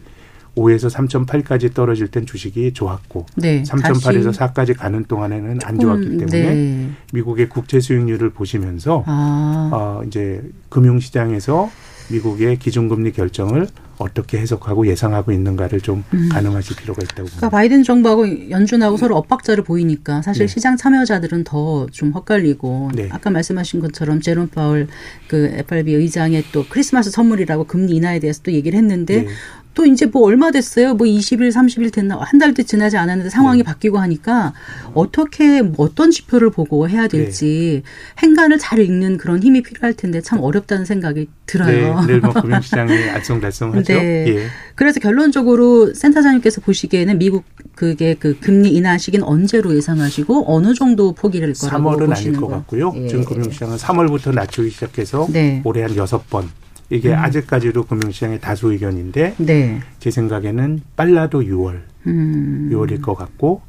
[0.56, 6.54] 5에서 3.8까지 떨어질 땐 주식이 좋았고 네, 3.8에서 4까지 가는 동안에는 안 좋았기 음, 때문에
[6.54, 6.90] 네.
[7.12, 9.70] 미국의 국채 수익률을 보시면서 아.
[9.72, 11.70] 어 이제 금융 시장에서
[12.10, 13.68] 미국의 기준금리 결정을
[13.98, 16.30] 어떻게 해석하고 예상하고 있는가를 좀 음.
[16.32, 17.36] 가능하실 필요가 있다고 봅니다.
[17.36, 20.52] 그러니까 바이든 정부하고 연준하고 서로 엇박자를 보이니까 사실 네.
[20.52, 23.08] 시장 참여자들은 더 좀 헛갈리고 네.
[23.10, 24.88] 아까 말씀하신 것처럼 제롬 파월
[25.28, 29.28] 그 FRB 의장의 또 크리스마스 선물이라고 금리 인하에 대해서 또 얘기를 했는데 네.
[29.74, 30.94] 또 이제 뭐 얼마 됐어요?
[30.94, 32.18] 뭐 20일, 30일 됐나?
[32.20, 33.64] 한 달도 지나지 않았는데 상황이 네.
[33.64, 34.52] 바뀌고 하니까
[34.94, 38.22] 어떻게 어떤 지표를 보고 해야 될지 네.
[38.22, 42.00] 행간을 잘 읽는 그런 힘이 필요할 텐데 참 어렵다는 생각이 들어요.
[42.06, 43.86] 네, 뭐 금융시장이 알쏭달쏭하죠.
[43.86, 44.28] 네.
[44.28, 44.46] 예.
[44.74, 51.52] 그래서 결론적으로 센터장님께서 보시기에는 미국 그게 그 금리 인하 시기는 언제로 예상하시고 어느 정도 포기를
[51.54, 52.92] 거라고 3월은 아닐 것 같고요.
[52.96, 53.08] 예.
[53.08, 55.62] 지금 금융시장은 3월부터 낮추기 시작해서 네.
[55.64, 56.48] 올해 한 여섯 번
[56.90, 57.18] 이게 음.
[57.18, 59.80] 아직까지도 금융시장의 다수 의견인데 네.
[60.00, 62.68] 제 생각에는 빨라도 6월, 음.
[62.72, 63.62] 6월일 것 같고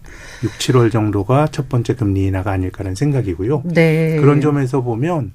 [0.44, 3.64] 6, 7월 정도가 첫 번째 금리 인하가 아닐까라는 생각이고요.
[3.66, 4.18] 네.
[4.20, 5.34] 그런 점에서 보면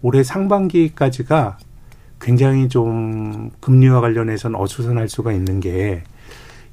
[0.00, 1.58] 올해 상반기까지가
[2.22, 6.02] 굉장히 좀 금리와 관련해서는 어수선할 수가 있는 게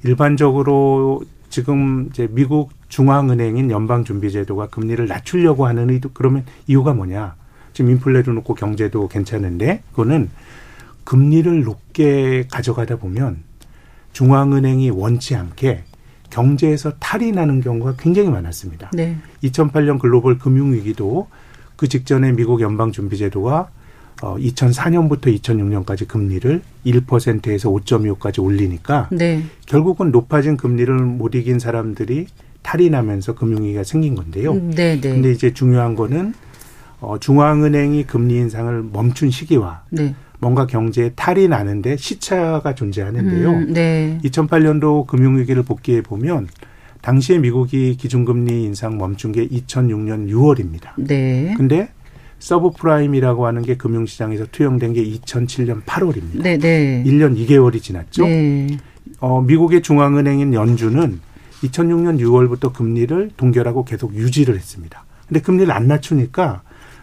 [0.02, 7.36] 일반적으로 지금 이제 미국 중앙은행인 연방준비제도가 금리를 낮추려고 하는 의도 그러면 이유가 뭐냐?
[7.78, 10.30] 지금 인플레도 높고 경제도 괜찮은데 그거는
[11.04, 13.36] 금리를 높게 가져가다 보면
[14.12, 15.84] 중앙은행이 원치 않게
[16.28, 18.90] 경제에서 탈이 나는 경우가 굉장히 많았습니다.
[18.94, 19.16] 네.
[19.44, 21.28] 2008년 글로벌 금융위기도
[21.76, 23.70] 그 직전에 미국 연방준비제도가
[24.22, 29.44] 어 2004년부터 2006년까지 금리를 1%에서 5.25까지 올리니까 네.
[29.66, 32.26] 결국은 높아진 금리를 못 이긴 사람들이
[32.62, 34.54] 탈이 나면서 금융위기가 생긴 건데요.
[34.54, 35.10] 음, 네, 네.
[35.12, 36.34] 근데 이제 중요한 거는
[37.00, 40.14] 어, 중앙은행이 금리 인상을 멈춘 시기와 네.
[40.40, 43.50] 뭔가 경제에 탈이 나는데 시차가 존재하는데요.
[43.50, 44.18] 음, 네.
[44.24, 46.48] 2008년도 금융위기를 복기해 보면
[47.00, 50.90] 당시에 미국이 기준금리 인상 멈춘 게 2006년 6월입니다.
[50.96, 51.54] 네.
[51.56, 51.88] 근데
[52.38, 56.42] 서브프라임이라고 하는 게 금융시장에서 투영된 게 2007년 8월입니다.
[56.42, 57.02] 네, 네.
[57.04, 58.24] 1년 2개월이 지났죠.
[58.24, 58.76] 네.
[59.20, 61.20] 어, 미국의 중앙은행인 연준은
[61.62, 65.04] 2006년 6월부터 금리를 동결하고 계속 유지를 했습니다.
[65.26, 66.62] 근데 금리를 안 낮추니까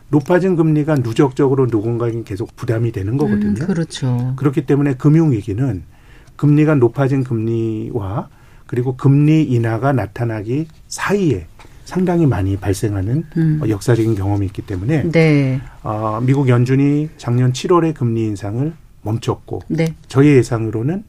[0.10, 3.62] 높아진 금리가 누적적으로 누군가에게 계속 부담이 되는 거거든요.
[3.62, 4.34] 음, 그렇죠.
[4.36, 5.84] 그렇기 때문에 금융위기는
[6.36, 8.30] 금리가 높아진 금리와
[8.68, 11.48] 그리고 금리 인하가 나타나기 사이에
[11.86, 13.62] 상당히 많이 발생하는 음.
[13.68, 15.62] 역사적인 경험이 있기 때문에 네.
[15.84, 19.94] 어, 미국 연준이 작년 7월에 금리 인상을 멈췄고 네.
[20.08, 21.04] 저희 예상으로는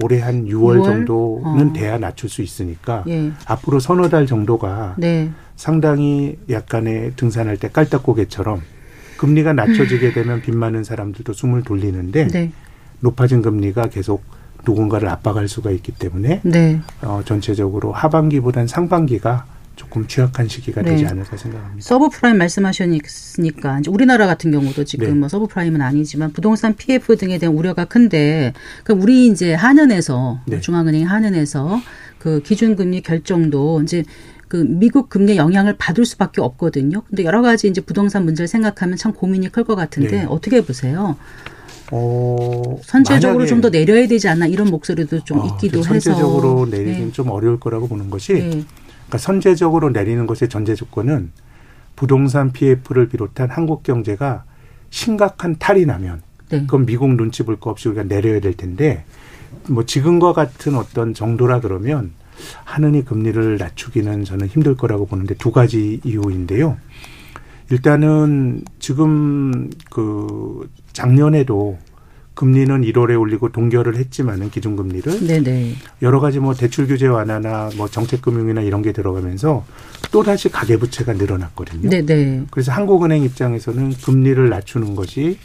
[0.00, 0.84] 올해 한 6월, 6월?
[0.84, 1.72] 정도는 어.
[1.72, 3.32] 돼야 낮출 수 있으니까 예.
[3.46, 5.30] 앞으로 서너 달 정도가 네.
[5.56, 8.62] 상당히 약간의 등산할 때 깔딱고개처럼
[9.18, 12.52] 금리가 낮춰지게 되면 빚 많은 사람들도 숨을 돌리는데 네.
[13.00, 14.22] 높아진 금리가 계속
[14.64, 16.80] 누군가를 압박할 수가 있기 때문에 네.
[17.02, 19.44] 어, 전체적으로 하반기보단 상반기가
[19.76, 20.90] 조금 취약한 시기가 네.
[20.92, 21.80] 되지 않을까 생각합니다.
[21.80, 25.12] 서브프라임 말씀하셨으니까 이제 우리나라 같은 경우도 지금 네.
[25.14, 28.52] 뭐 서브프라임은 아니지만 부동산 PF 등에 대한 우려가 큰데
[28.84, 30.60] 그 우리 이제 한은에서 네.
[30.60, 31.80] 중앙은행 한은에서
[32.18, 34.04] 그 기준금리 결정도 이제
[34.48, 37.02] 그 미국 금리 영향을 받을 수밖에 없거든요.
[37.08, 40.24] 근데 여러 가지 이제 부동산 문제를 생각하면 참 고민이 클 것 같은데 네.
[40.28, 41.16] 어떻게 보세요?
[41.90, 47.06] 어, 선제적으로 좀 더 내려야 되지 않나 이런 목소리도 좀 어, 있기도 해서 선제적으로 내리긴
[47.06, 47.12] 네.
[47.12, 48.64] 좀 어려울 거라고 보는 것이 네.
[49.12, 51.32] 그러니까 선제적으로 내리는 것의 전제 조건은
[51.96, 54.44] 부동산 PF를 비롯한 한국 경제가
[54.88, 56.62] 심각한 탈이 나면 네.
[56.62, 59.04] 그건 미국 눈치 볼 거 없이 우리가 내려야 될 텐데
[59.68, 62.12] 뭐 지금과 같은 어떤 정도라 그러면
[62.64, 66.78] 하느니 금리를 낮추기는 저는 힘들 거라고 보는데 두 가지 이유인데요.
[67.70, 71.78] 일단은 지금 그 작년에도
[72.34, 75.74] 금리는 1월에 올리고 동결을 했지만은 기준금리를 네네.
[76.02, 79.64] 여러 가지 뭐 대출 규제 완화나 뭐 정책금융이나 이런 게 들어가면서
[80.10, 81.90] 또 다시 가계부채가 늘어났거든요.
[81.90, 82.44] 네네.
[82.50, 85.38] 그래서 한국은행 입장에서는 금리를 낮추는 것이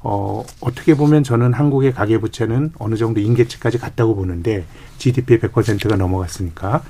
[0.00, 4.64] 어, 어떻게 보면 저는 한국의 가계부채는 어느 정도 임계치까지 갔다고 보는데
[4.98, 6.82] GDP의 100%가 넘어갔으니까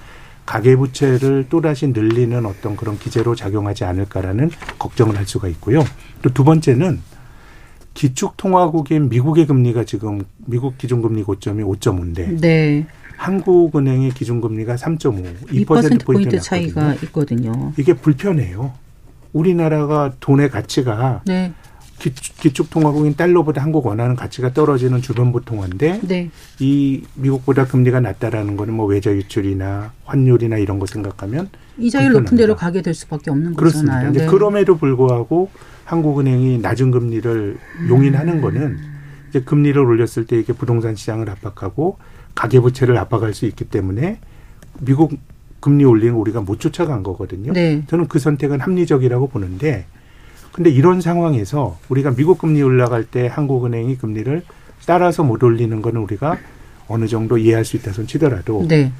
[0.46, 5.84] 가계부채를 또다시 늘리는 어떤 그런 기제로 작용하지 않을까라는 걱정을 할 수가 있고요.
[6.22, 7.00] 또 두 번째는
[7.94, 12.86] 기축통화국인 미국의 금리가 지금 미국 기준금리 고점이 5.5인데 네.
[13.16, 17.72] 한국은행의 기준금리가 3.5, 2% 포인트 차이가 있거든요.
[17.76, 18.72] 이게 불편해요.
[19.32, 21.52] 우리나라가 돈의 가치가 네.
[22.40, 26.30] 기축 통화국인 달러보다 한국 원화는 가치가 떨어지는 주변부 통화인데 네.
[26.58, 32.56] 이 미국보다 금리가 낮다라는 거는 뭐 외자 유출이나 환율이나 이런 거 생각하면 이자율 높은 대로
[32.56, 33.94] 가게 될 수밖에 없는 그렇습니다.
[33.94, 34.12] 거잖아요.
[34.12, 34.26] 네.
[34.26, 35.50] 그럼에도 불구하고
[35.92, 37.58] 한국은행이 낮은 금리를
[37.90, 38.78] 용인하는 거는
[39.28, 41.98] 이제 금리를 올렸을 때 이게 부동산 시장을 압박하고
[42.34, 44.18] 가계부채를 압박할 수 있기 때문에
[44.80, 45.12] 미국
[45.60, 47.52] 금리 올리는 우리가 못 쫓아간 거거든요.
[47.52, 47.82] 네.
[47.88, 49.84] 저는 그 선택은 합리적이라고 보는데
[50.52, 54.42] 근데 이런 상황에서 우리가 미국 금리 올라갈 때 한국은행이 금리를
[54.86, 56.38] 따라서 못 올리는 거는 우리가
[56.88, 58.90] 어느 정도 이해할 수 있다 손 치더라도 네.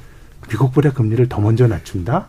[0.47, 2.27] 미국보다 금리를 더 먼저 낮춘다?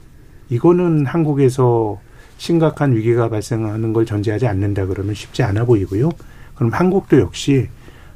[0.49, 2.01] 이거는 한국에서
[2.39, 6.11] 심각한 위기가 발생하는 걸 전제하지 않는다 그러면 쉽지 않아 보이고요.
[6.55, 7.69] 그럼 한국도 역시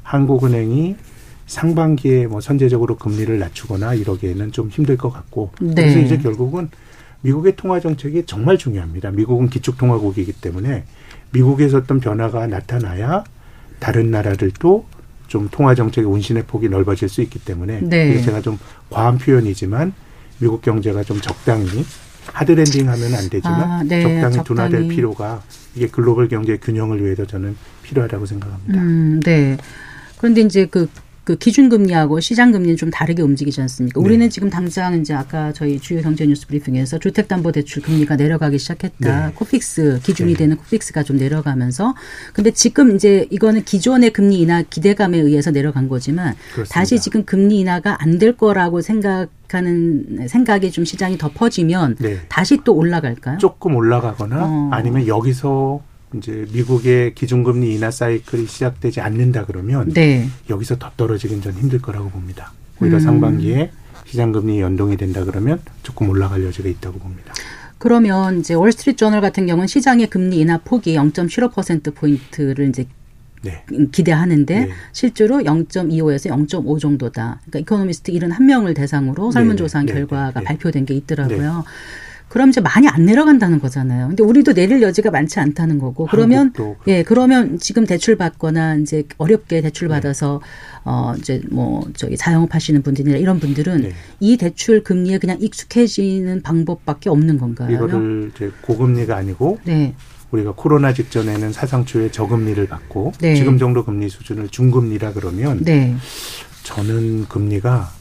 [0.03, 0.95] 한국은행이
[1.45, 5.73] 상반기에 뭐 선제적으로 금리를 낮추거나 이러기에는 좀 힘들 것 같고 네.
[5.73, 6.69] 그래서 이제 결국은
[7.21, 9.11] 미국의 통화 정책이 정말 중요합니다.
[9.11, 10.85] 미국은 기축 통화국이기 때문에
[11.31, 13.23] 미국에서 어떤 변화가 나타나야
[13.79, 14.85] 다른 나라들도
[15.27, 18.21] 좀 통화 정책의 운신의 폭이 넓어질 수 있기 때문에 네.
[18.21, 18.57] 제가 좀
[18.89, 19.93] 과한 표현이지만
[20.39, 21.85] 미국 경제가 좀 적당히
[22.33, 24.01] 하드랜딩 하면 안 되지만 아, 네.
[24.01, 25.41] 적당히, 적당히 둔화될 필요가
[25.75, 28.81] 이게 글로벌 경제 균형을 위해서 저는 필요하다고 생각합니다.
[28.81, 29.57] 음, 네.
[30.17, 30.87] 그런데 이제 그
[31.29, 33.99] 그 기준금리하고 시장금리는 좀 다르게 움직이지 않습니까?
[33.99, 34.03] 네.
[34.03, 39.27] 우리는 지금 당장 이제 아까 저희 주요 경제 뉴스 브리핑에서 주택담보대출 금리가 내려가기 시작했다.
[39.27, 39.31] 네.
[39.35, 40.39] 코픽스 기준이 네.
[40.39, 41.93] 되는 코픽스가 좀 내려가면서
[42.33, 46.73] 근데 지금 이제 이거는 기존의 금리 인하 기대감에 의해서 내려간 거지만 그렇습니다.
[46.73, 52.17] 다시 지금 금리 인하가 안 될 거라고 생각 하는 생각이 좀 시장이 덮어지면 네.
[52.27, 53.37] 다시 또 올라갈까요?
[53.37, 54.69] 조금 올라가거나 어.
[54.73, 55.79] 아니면 여기서
[56.15, 60.27] 이제 미국의 기준금리 인하 사이클이 시작되지 않는다 그러면 네.
[60.49, 62.51] 여기서 더 떨어지긴 전 힘들 거라고 봅니다.
[62.81, 62.99] 오히려 음.
[62.99, 63.71] 상반기에
[64.05, 67.33] 시장금리 연동이 된다 그러면 조금 올라갈 여지가 있다고 봅니다.
[67.77, 72.85] 그러면 이제 월스트리트 저널 같은 경우는 시장의 금리 인하 폭이 0.75% 포인트를 이제
[73.41, 73.63] 네.
[73.91, 74.69] 기대하는데 네.
[74.91, 77.39] 실제로 0.25에서 0.5 정도다.
[77.45, 79.93] 그러니까 이코노미스트 71명을 대상으로 설문조사한 네.
[79.93, 79.99] 네.
[79.99, 80.45] 결과가 네.
[80.45, 81.63] 발표된 게 있더라고요.
[82.29, 84.07] 그럼 이제 많이 안 내려간다는 거잖아요.
[84.07, 86.05] 근데 우리도 내릴 여지가 많지 않다는 거고.
[86.05, 86.53] 그러면
[86.87, 89.95] 예, 그러면 지금 대출 받거나 이제 어렵게 대출 네.
[89.95, 90.39] 받아서
[90.85, 93.93] 어 이제 뭐 저기 자영업 하시는 분들이나 이런 분들은 네.
[94.19, 97.75] 이 대출 금리에 그냥 익숙해지는 방법밖에 없는 건가요?
[97.75, 99.95] 이거를 이제 고금리가 아니고 네.
[100.29, 103.33] 우리가 코로나 직전에는 사상 초에 저금리를 받고 네.
[103.35, 105.95] 지금 정도 금리 수준을 중금리라 그러면 네.
[106.61, 107.98] 저는 금리가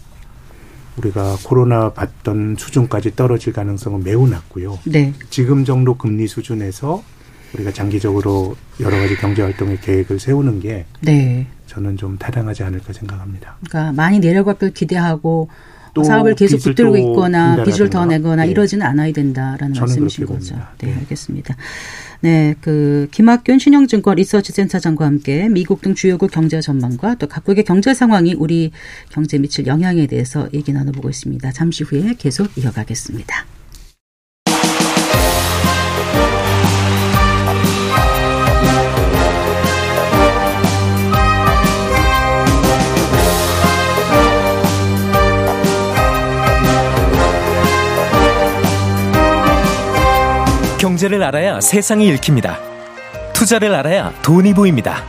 [0.98, 4.78] 우리가 코로나 받던 수준까지 떨어질 가능성은 매우 낮고요.
[4.84, 5.12] 네.
[5.30, 7.02] 지금 정도 금리 수준에서
[7.54, 11.46] 우리가 장기적으로 여러 가지 경제 활동의 계획을 세우는 게 네.
[11.66, 13.56] 저는 좀 타당하지 않을까 생각합니다.
[13.68, 15.48] 그러니까 많이 내려갈 걸 기대하고
[15.94, 18.50] 또 사업을 계속 붙들고 있거나 빚을 더 내거나 네.
[18.50, 20.56] 이러지는 않아야 된다라는 말씀이신 거죠.
[20.78, 21.56] 네, 네, 알겠습니다.
[22.20, 27.94] 네, 그 김학균 신영증권 리서치 센터장과 함께 미국 등 주요국 경제 전망과 또 각국의 경제
[27.94, 28.72] 상황이 우리
[29.10, 31.52] 경제에 미칠 영향에 대해서 얘기 나눠보고 있습니다.
[31.52, 33.57] 잠시 후에 계속 이어가겠습니다.
[50.78, 52.58] 경제를 알아야 세상이 읽힙니다.
[53.34, 55.04] 투자를 알아야 돈이 보입니다.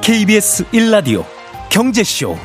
[0.00, 1.24] KBS 1라디오
[1.68, 2.38] 경제쇼.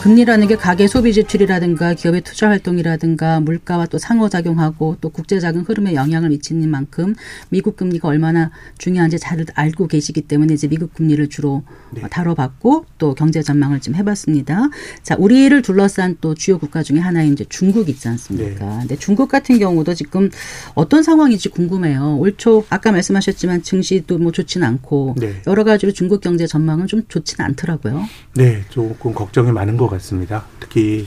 [0.00, 6.30] 금리라는 게 가계 소비 지출이라든가 기업의 투자 활동이라든가 물가와 또 상호작용하고 또 국제자금 흐름에 영향을
[6.30, 7.14] 미치는 만큼
[7.50, 12.00] 미국 금리가 얼마나 중요한지 잘 알고 계시기 때문에 이제 미국 금리를 주로 네.
[12.08, 14.70] 다뤄봤고 또 경제 전망을 좀 해봤습니다.
[15.02, 18.64] 자, 우리를 둘러싼 또 주요 국가 중에 하나인 이제 중국 있지 않습니까?
[18.64, 18.78] 네.
[18.80, 20.30] 근데 중국 같은 경우도 지금
[20.74, 22.16] 어떤 상황인지 궁금해요.
[22.18, 25.42] 올 초 아까 말씀하셨지만 증시도 뭐 좋지는 않고 네.
[25.46, 28.06] 여러 가지로 중국 경제 전망은 좀 좋지는 않더라고요.
[28.34, 30.44] 네, 조금 걱정이 많은 것 같습니다.
[30.60, 31.06] 특히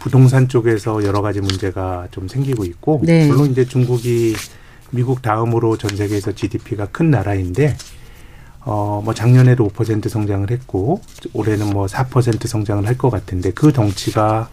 [0.00, 3.26] 부동산 쪽에서 여러 가지 문제가 좀 생기고 있고 네.
[3.28, 4.34] 물론 이제 중국이
[4.90, 7.76] 미국 다음으로 전 세계에서 GDP가 큰 나라인데
[8.64, 11.00] 어 뭐 작년에도 5% 성장을 했고
[11.32, 14.48] 올해는 뭐 4% 성장을 할 것 같은데 그 덩치가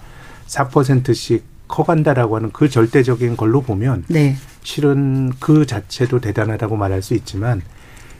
[0.47, 4.36] 4%씩 커간다라고 하는 그 절대적인 걸로 보면 네.
[4.64, 7.62] 실은 그 자체도 대단하다고 말할 수 있지만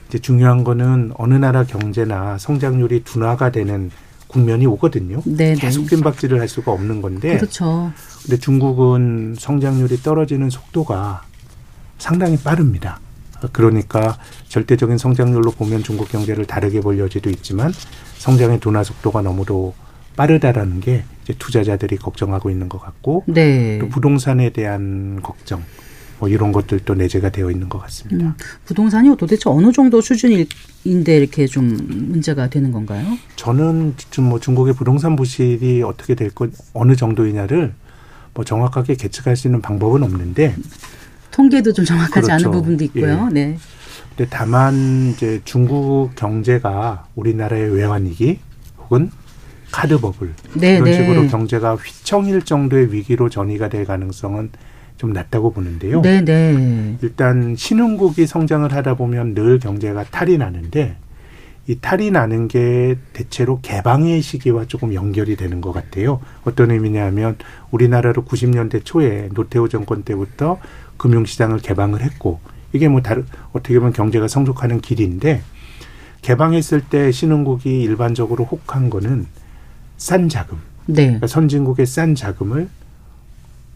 [0.08, 3.90] 이제 중요한 거는 어느 나라 경제나 성장률이 둔화가 되는
[4.28, 5.22] 국면이 오거든요.
[5.24, 5.56] 네네.
[5.56, 7.36] 계속 뜀박질을 할 수가 없는 건데.
[7.36, 7.92] 그렇죠.
[8.22, 11.22] 근데 중국은 성장률이 떨어지는 속도가
[11.98, 13.00] 상당히 빠릅니다.
[13.52, 14.18] 그러니까
[14.48, 17.72] 절대적인 성장률로 보면 중국 경제를 다르게 볼 여지도 있지만
[18.18, 19.74] 성장의 둔화 속도가 너무도
[20.16, 23.78] 빠르다라는 게 이제 투자자들이 걱정하고 있는 것 같고 네.
[23.78, 25.62] 또 부동산에 대한 걱정
[26.18, 28.26] 뭐 이런 것들도 내재가 되어 있는 것 같습니다.
[28.28, 30.46] 음, 부동산이 도대체 어느 정도 수준인데
[31.16, 33.04] 이렇게 좀 문제가 되는 건가요?
[33.36, 37.74] 저는 지금 뭐 중국의 부동산 부실이 어떻게 될 것 어느 정도이냐를
[38.34, 40.54] 뭐 정확하게 계측할 수 있는 방법은 없는데
[41.30, 42.32] 통계도 좀 정확하지 그렇죠.
[42.32, 43.28] 않은 부분도 있고요.
[43.30, 43.34] 예.
[43.34, 43.58] 네.
[44.16, 48.38] 근데 다만 이제 중국 경제가 우리나라의 외환위기
[48.78, 49.10] 혹은
[49.70, 50.92] 카드 버블 네, 이런 네.
[50.94, 54.50] 식으로 경제가 휘청일 정도의 위기로 전이가 될 가능성은
[54.96, 56.02] 좀 낮다고 보는데요.
[56.02, 56.24] 네네.
[56.24, 56.98] 네.
[57.02, 60.96] 일단 신흥국이 성장을 하다 보면 늘 경제가 탈이 나는데
[61.68, 66.20] 이 탈이 나는 게 대체로 개방의 시기와 조금 연결이 되는 것 같아요.
[66.44, 67.36] 어떤 의미냐면
[67.70, 70.58] 우리나라로 90년대 초에 노태우 정권 때부터
[70.96, 72.40] 금융시장을 개방을 했고
[72.72, 75.42] 이게 뭐 다른 어떻게 보면 경제가 성숙하는 길인데
[76.22, 79.26] 개방했을 때 신흥국이 일반적으로 혹한 거는
[79.96, 80.58] 싼 자금.
[80.86, 81.04] 네.
[81.06, 82.68] 그러니까 선진국의 싼 자금을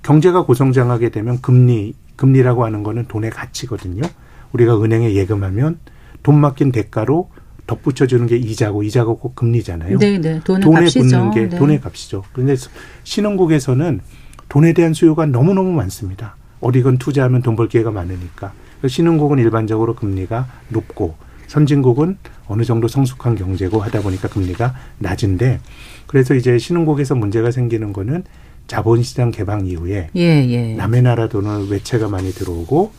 [0.03, 4.03] 경제가 고성장하게 되면 금리, 금리라고 하는 거는 돈의 가치거든요.
[4.53, 5.79] 우리가 은행에 예금하면
[6.23, 7.31] 돈 맡긴 대가로
[7.67, 9.99] 덧붙여주는 게 이자고 이자고 꼭 금리잖아요.
[9.99, 10.41] 네, 네.
[10.43, 11.01] 돈의 돈에 값이죠.
[11.01, 11.59] 붙는 게 네.
[11.59, 12.25] 돈의 값이죠.
[12.33, 12.57] 그런데
[13.05, 14.01] 신흥국에서는
[14.49, 16.37] 돈에 대한 수요가 너무너무 많습니다.
[16.61, 18.53] 어디건 투자하면 돈 벌 기회가 많으니까.
[18.87, 21.15] 신흥국은 일반적으로 금리가 높고
[21.47, 25.61] 선진국은 어느 정도 성숙한 경제고 하다 보니까 금리가 낮은데
[26.07, 28.25] 그래서 이제 신흥국에서 문제가 생기는 거는
[28.71, 30.75] 자본시장 개방 이후에 예, 예.
[30.75, 32.93] 남의 나라 돈을 외채가 많이 들어오고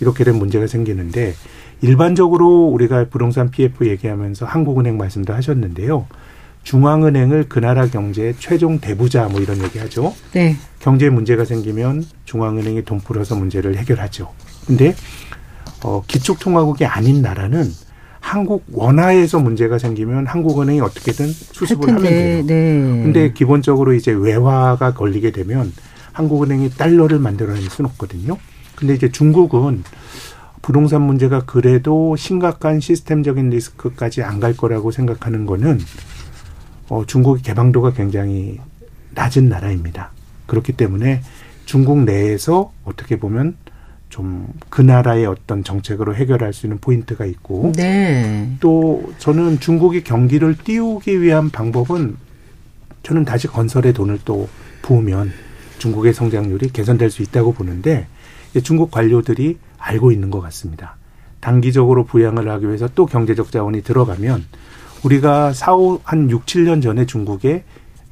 [0.00, 1.34] 이렇게 된 문제가 생기는데
[1.82, 6.06] 일반적으로 우리가 부동산 PF 얘기하면서 한국은행 말씀도 하셨는데요.
[6.62, 10.14] 중앙은행을 그 나라 경제의 최종 대부자 뭐 이런 얘기 하죠.
[10.32, 10.56] 네.
[10.80, 14.32] 경제 문제가 생기면 중앙은행이 돈 풀어서 문제를 해결하죠.
[14.66, 14.94] 근데
[15.84, 17.70] 어 기축통화국이 아닌 나라는
[18.28, 22.44] 한국 원화에서 문제가 생기면 한국은행이 어떻게든 수습을 하면 돼요.
[22.44, 23.02] 네.
[23.02, 25.72] 근데 기본적으로 이제 외화가 걸리게 되면
[26.12, 28.36] 한국은행이 달러를 만들어낼 수는 없거든요.
[28.76, 29.82] 근데 이제 중국은
[30.60, 35.80] 부동산 문제가 그래도 심각한 시스템적인 리스크까지 안 갈 거라고 생각하는 거는
[36.90, 38.60] 어, 중국의 개방도가 굉장히
[39.14, 40.10] 낮은 나라입니다.
[40.46, 41.22] 그렇기 때문에
[41.64, 43.56] 중국 내에서 어떻게 보면
[44.08, 44.46] 좀
[44.78, 48.48] 그 나라의 어떤 정책으로 해결할 수 있는 포인트가 있고 네.
[48.60, 52.16] 또 저는 중국이 경기를 띄우기 위한 방법은
[53.02, 54.48] 저는 다시 건설에 돈을 또
[54.82, 55.32] 부으면
[55.78, 58.06] 중국의 성장률이 개선될 수 있다고 보는데
[58.62, 60.96] 중국 관료들이 알고 있는 것 같습니다.
[61.40, 64.44] 단기적으로 부양을 하기 위해서 또 경제적 자원이 들어가면
[65.04, 67.64] 우리가 사오 한 6, 7년 전에 중국에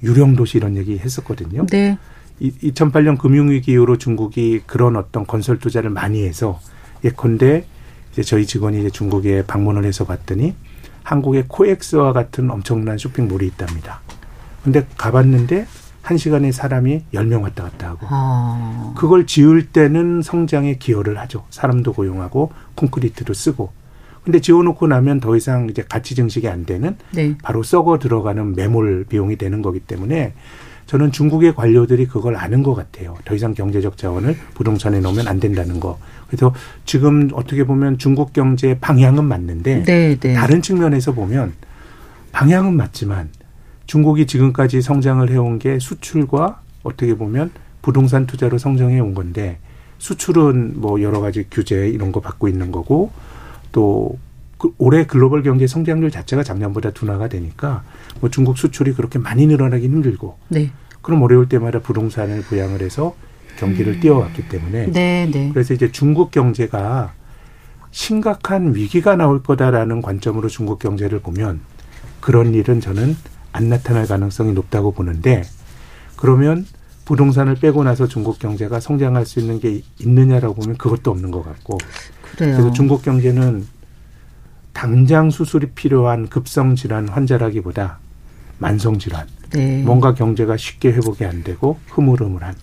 [0.02, 1.66] 유령 도시 이런 얘기 했었거든요.
[1.66, 1.96] 네.
[2.40, 6.60] 2008년 금융위기 이후로 중국이 그런 어떤 건설 투자를 많이 해서
[7.04, 7.64] 예컨대
[8.12, 10.54] 이제 저희 직원이 이제 중국에 방문을 해서 봤더니
[11.02, 14.00] 한국의 코엑스와 같은 엄청난 쇼핑몰이 있답니다.
[14.64, 15.66] 근데 가봤는데
[16.02, 18.94] 한 시간에 사람이 열 명 왔다 갔다 하고 아.
[18.96, 21.44] 그걸 지을 때는 성장에 기여를 하죠.
[21.50, 23.72] 사람도 고용하고 콘크리트도 쓰고
[24.24, 27.36] 근데 지어놓고 나면 더 이상 이제 가치 증식이 안 되는 네.
[27.42, 30.34] 바로 썩어 들어가는 매몰 비용이 되는 거기 때문에
[30.86, 33.16] 저는 중국의 관료들이 그걸 아는 것 같아요.
[33.24, 35.98] 더 이상 경제적 자원을 부동산에 넣으면 안 된다는 거.
[36.28, 40.34] 그래서 지금 어떻게 보면 중국 경제 방향은 맞는데 네, 네.
[40.34, 41.54] 다른 측면에서 보면
[42.32, 43.30] 방향은 맞지만
[43.86, 47.50] 중국이 지금까지 성장을 해온 게 수출과 어떻게 보면
[47.82, 49.58] 부동산 투자로 성장해 온 건데
[49.98, 53.10] 수출은 뭐 여러 가지 규제 이런 거 받고 있는 거고
[53.72, 54.18] 또그
[54.78, 57.82] 올해 글로벌 경제 성장률 자체가 작년보다 둔화가 되니까
[58.20, 60.70] 뭐 중국 수출이 그렇게 많이 늘어나기 힘들고 네.
[61.02, 63.14] 그럼 어려울 때마다 부동산을 부양을 해서
[63.58, 64.00] 경기를 음.
[64.00, 65.50] 띄워왔기 때문에 네, 네.
[65.52, 67.12] 그래서 이제 중국 경제가
[67.90, 71.60] 심각한 위기가 나올 거다라는 관점으로 중국 경제를 보면
[72.20, 73.16] 그런 일은 저는
[73.52, 75.42] 안 나타날 가능성이 높다고 보는데
[76.16, 76.66] 그러면
[77.04, 81.78] 부동산을 빼고 나서 중국 경제가 성장할 수 있는 게 있느냐라고 보면 그것도 없는 것 같고
[82.36, 82.56] 그래요.
[82.56, 83.66] 그래서 중국 경제는
[84.76, 87.98] 당장 수술이 필요한 급성 질환 환자라기보다
[88.58, 89.82] 만성 질환 네.
[89.82, 92.60] 뭔가 경제가 쉽게 회복이 안 되고 흐물흐물한 네,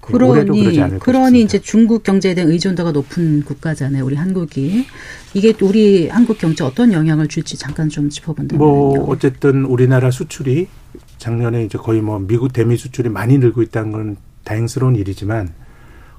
[0.00, 4.06] 그러니 그러니 이제 중국 경제에 대한 의존도가 높은 국가잖아요.
[4.06, 4.86] 우리 한국이
[5.34, 8.58] 이게 우리 한국 경제 어떤 영향을 줄지 잠깐 좀 짚어본다면요.
[8.58, 10.66] 뭐 어쨌든 우리나라 수출이
[11.18, 15.50] 작년에 이제 거의 뭐 미국 대미 수출이 많이 늘고 있다는 건 다행스러운 일이지만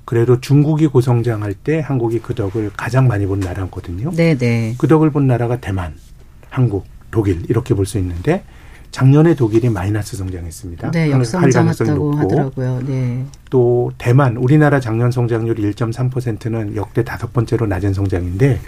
[0.06, 4.12] 그래도 중국이 고성장할 때 한국이 그 덕을 가장 많이 본 나라거든요.
[4.12, 4.38] 네네.
[4.38, 4.76] 네.
[4.78, 5.94] 그 덕을 본 나라가 대만,
[6.50, 8.44] 한국, 독일 이렇게 볼 수 있는데
[8.92, 10.92] 작년에 독일이 마이너스 성장했습니다.
[10.92, 12.82] 네, 역성장했다고 하더라고요.
[12.86, 13.26] 네.
[13.50, 18.60] 또 대만, 우리나라 작년 성장률 1.3%는 역대 다섯 번째로 낮은 성장인데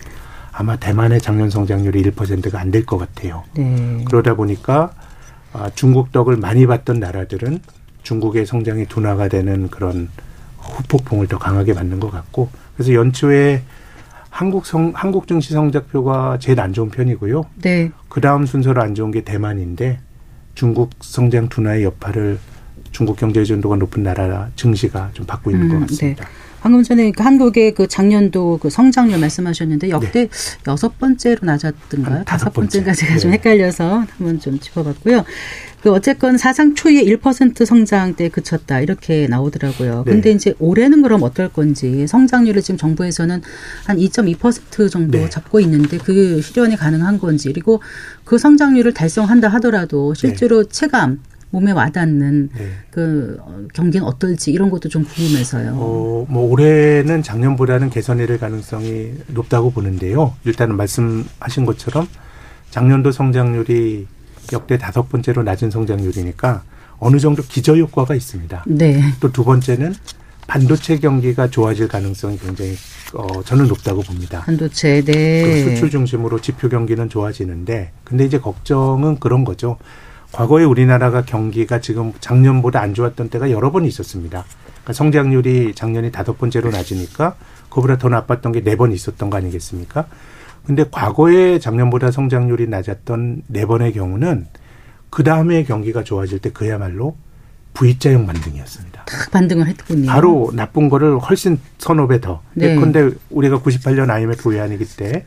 [0.53, 3.43] 아마 대만의 작년 성장률이 1%가 안 될 것 같아요.
[3.55, 4.03] 네.
[4.05, 4.93] 그러다 보니까
[5.51, 7.59] 아, 중국 덕을 많이 봤던 나라들은
[8.03, 10.09] 중국의 성장이 둔화가 되는 그런
[10.63, 13.61] 후폭풍을 더 강하게 받는 것 같고 그래서 연초에
[14.29, 17.45] 한국 성 한국 증시 성적표가 제일 안 좋은 편이고요.
[17.61, 17.91] 네.
[18.09, 19.99] 그 다음 순서로 안 좋은 게 대만인데
[20.55, 22.39] 중국 성장 둔화의 여파를
[22.91, 26.25] 중국 경제 의존도가 높은 나라 증시가 좀 받고 있는 음, 것 같습니다.
[26.25, 26.31] 네.
[26.63, 30.29] 방금 전에 그 한국의 그 작년도 그 성장률 말씀하셨는데 역대 네.
[30.65, 32.23] 여섯 번째로 낮았던가요?
[32.23, 33.19] 다섯 번째가 제가 네.
[33.19, 35.25] 좀 헷갈려서 한번 좀 짚어봤고요.
[35.81, 40.03] 그 어쨌건 사상 초유의 1% 성장대에 그쳤다 이렇게 나오더라고요.
[40.05, 40.11] 네.
[40.13, 43.41] 근데 이제 올해는 그럼 어떨 건지 성장률을 지금 정부에서는
[43.83, 45.29] 한 2.2% 정도 네.
[45.29, 47.81] 잡고 있는데 그 실현이 가능한 건지 그리고
[48.23, 50.69] 그 성장률을 달성한다 하더라도 실제로 네.
[50.69, 51.19] 체감
[51.53, 52.67] 몸에 와닿는 네.
[52.89, 53.39] 그
[53.73, 55.73] 경기는 어떨지 이런 것도 좀 궁금해서요.
[55.75, 60.33] 어, 뭐 올해는 작년보다는 개선해낼 가능성이 높다고 보는데요.
[60.45, 62.07] 일단은 말씀하신 것처럼
[62.71, 64.07] 작년도 성장률이
[64.51, 66.63] 역대 다섯 번째로 낮은 성장률이니까
[66.97, 68.63] 어느 정도 기저 효과가 있습니다.
[68.67, 69.01] 네.
[69.19, 69.93] 또 두 번째는
[70.47, 72.73] 반도체 경기가 좋아질 가능성이 굉장히
[73.13, 74.41] 어 저는 높다고 봅니다.
[74.41, 75.65] 반도체 네.
[75.65, 79.77] 수출 중심으로 지표 경기는 좋아지는데 근데 이제 걱정은 그런 거죠.
[80.33, 84.43] 과거에 우리나라가 경기가 지금 작년보다 안 좋았던 때가 여러 번 있었습니다.
[84.65, 87.35] 그러니까 성장률이 작년이 다섯 번째로 낮으니까
[87.69, 90.07] 그보다 더 나빴던 게 네 번 있었던 거 아니겠습니까?
[90.65, 94.47] 근데 과거에 작년보다 성장률이 낮았던 네 번의 경우는
[95.09, 97.15] 그 다음에 경기가 좋아질 때 그야말로
[97.73, 99.05] V자형 반등이었습니다.
[99.05, 100.07] 딱 반등을 했군요.
[100.07, 102.41] 바로 나쁜 거를 훨씬 선호 배 더.
[102.55, 102.71] 네.
[102.75, 105.25] 예컨대 우리가 98년 IMF 외환위기 때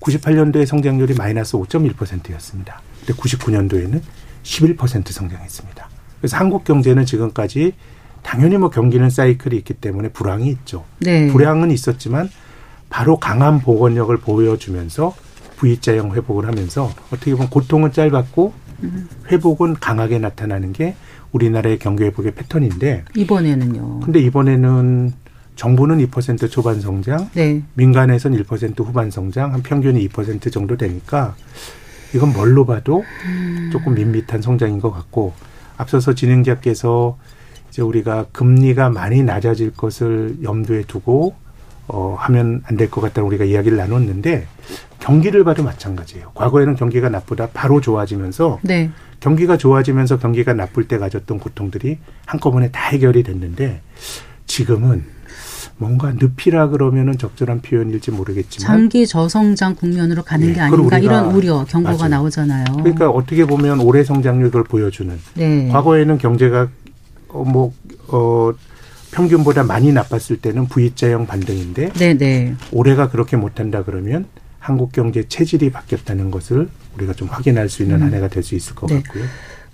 [0.00, 2.80] 98년도에 성장률이 마이너스 5.1%였습니다.
[3.04, 4.00] 근데 99년도에는
[4.44, 5.88] 11% 성장했습니다.
[6.20, 7.74] 그래서 한국 경제는 지금까지
[8.22, 10.84] 당연히 뭐 경기는 사이클이 있기 때문에 불황이 있죠.
[11.00, 11.26] 네.
[11.28, 12.30] 불황은 있었지만
[12.88, 15.14] 바로 강한 복원력을 보여주면서
[15.56, 18.52] V자형 회복을 하면서 어떻게 보면 고통은 짧았고
[19.30, 20.94] 회복은 강하게 나타나는 게
[21.32, 24.00] 우리나라의 경기 회복의 패턴인데 이번에는요.
[24.00, 25.12] 근데 이번에는
[25.56, 27.62] 정부는 2% 초반 성장, 네.
[27.74, 31.36] 민간에서는 1% 후반 성장, 한 평균이 2% 정도 되니까
[32.14, 33.04] 이건 뭘로 봐도
[33.72, 35.32] 조금 밋밋한 성장인 것 같고
[35.76, 37.18] 앞서서 진행자께서
[37.68, 41.34] 이제 우리가 금리가 많이 낮아질 것을 염두에 두고
[41.88, 44.46] 어 하면 안 될 것 같다는 우리가 이야기를 나눴는데
[45.00, 46.30] 경기를 봐도 마찬가지예요.
[46.34, 48.90] 과거에는 경기가 나쁘다 바로 좋아지면서 네.
[49.20, 53.82] 경기가 좋아지면서 경기가 나쁠 때 가졌던 고통들이 한꺼번에 다 해결이 됐는데
[54.46, 55.04] 지금은
[55.76, 61.64] 뭔가 늪이라 그러면은 적절한 표현일지 모르겠지만 장기 저성장 국면으로 가는 네, 게 아닌가 이런 우려
[61.64, 62.08] 경고가 맞아요.
[62.08, 62.64] 나오잖아요.
[62.76, 65.68] 그러니까 어떻게 보면 올해 성장률을 보여주는 네.
[65.68, 66.68] 과거에는 경제가
[67.28, 67.72] 어, 뭐
[68.08, 68.52] 어,
[69.10, 72.14] 평균보다 많이 나빴을 때는 V자형 반등인데 네네.
[72.14, 72.54] 네.
[72.72, 74.26] 올해가 그렇게 못한다 그러면
[74.58, 78.02] 한국 경제 체질이 바뀌었다는 것을 우리가 좀 확인할 수 있는 음.
[78.02, 79.02] 한 해가 될 수 있을 것 네.
[79.02, 79.24] 같고요.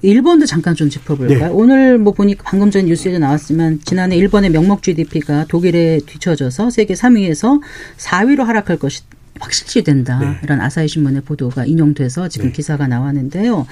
[0.03, 1.39] 일본도 잠깐 좀 짚어볼까요?
[1.39, 1.49] 네.
[1.53, 7.61] 오늘 뭐 보니까 방금 전 뉴스에도 나왔지만 지난해 일본의 명목 GDP가 독일에 뒤처져서 세계 3위에서
[7.99, 9.03] 4위로 하락할 것이
[9.39, 10.19] 확실시 된다.
[10.19, 10.37] 네.
[10.43, 12.53] 이런 아사히 신문의 보도가 인용돼서 지금 네.
[12.53, 13.67] 기사가 나왔는데요.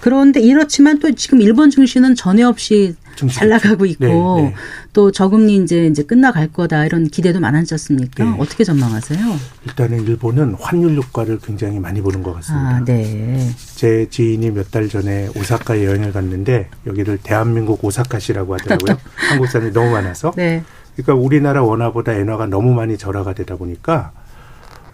[0.00, 2.94] 그런데 이렇지만 또 지금 일본 증시는 전에 없이
[3.30, 4.04] 잘 나가고 있고
[4.38, 4.54] 네, 네.
[4.92, 8.24] 또 저금리 이제 이제 끝나갈 거다 이런 기대도 많았지 않습니까?
[8.24, 8.36] 네.
[8.38, 9.20] 어떻게 전망하세요?
[9.66, 12.68] 일단은 일본은 환율 효과를 굉장히 많이 보는 것 같습니다.
[12.76, 13.50] 아, 네.
[13.76, 18.98] 제 지인이 몇 달 전에 오사카에 여행을 갔는데 여기를 대한민국 오사카시라고 하더라고요.
[19.14, 20.32] 한국 사람이 너무 많아서.
[20.36, 20.64] 네.
[20.96, 24.10] 그러니까 우리나라 원화보다 엔화가 너무 많이 절하가 되다 보니까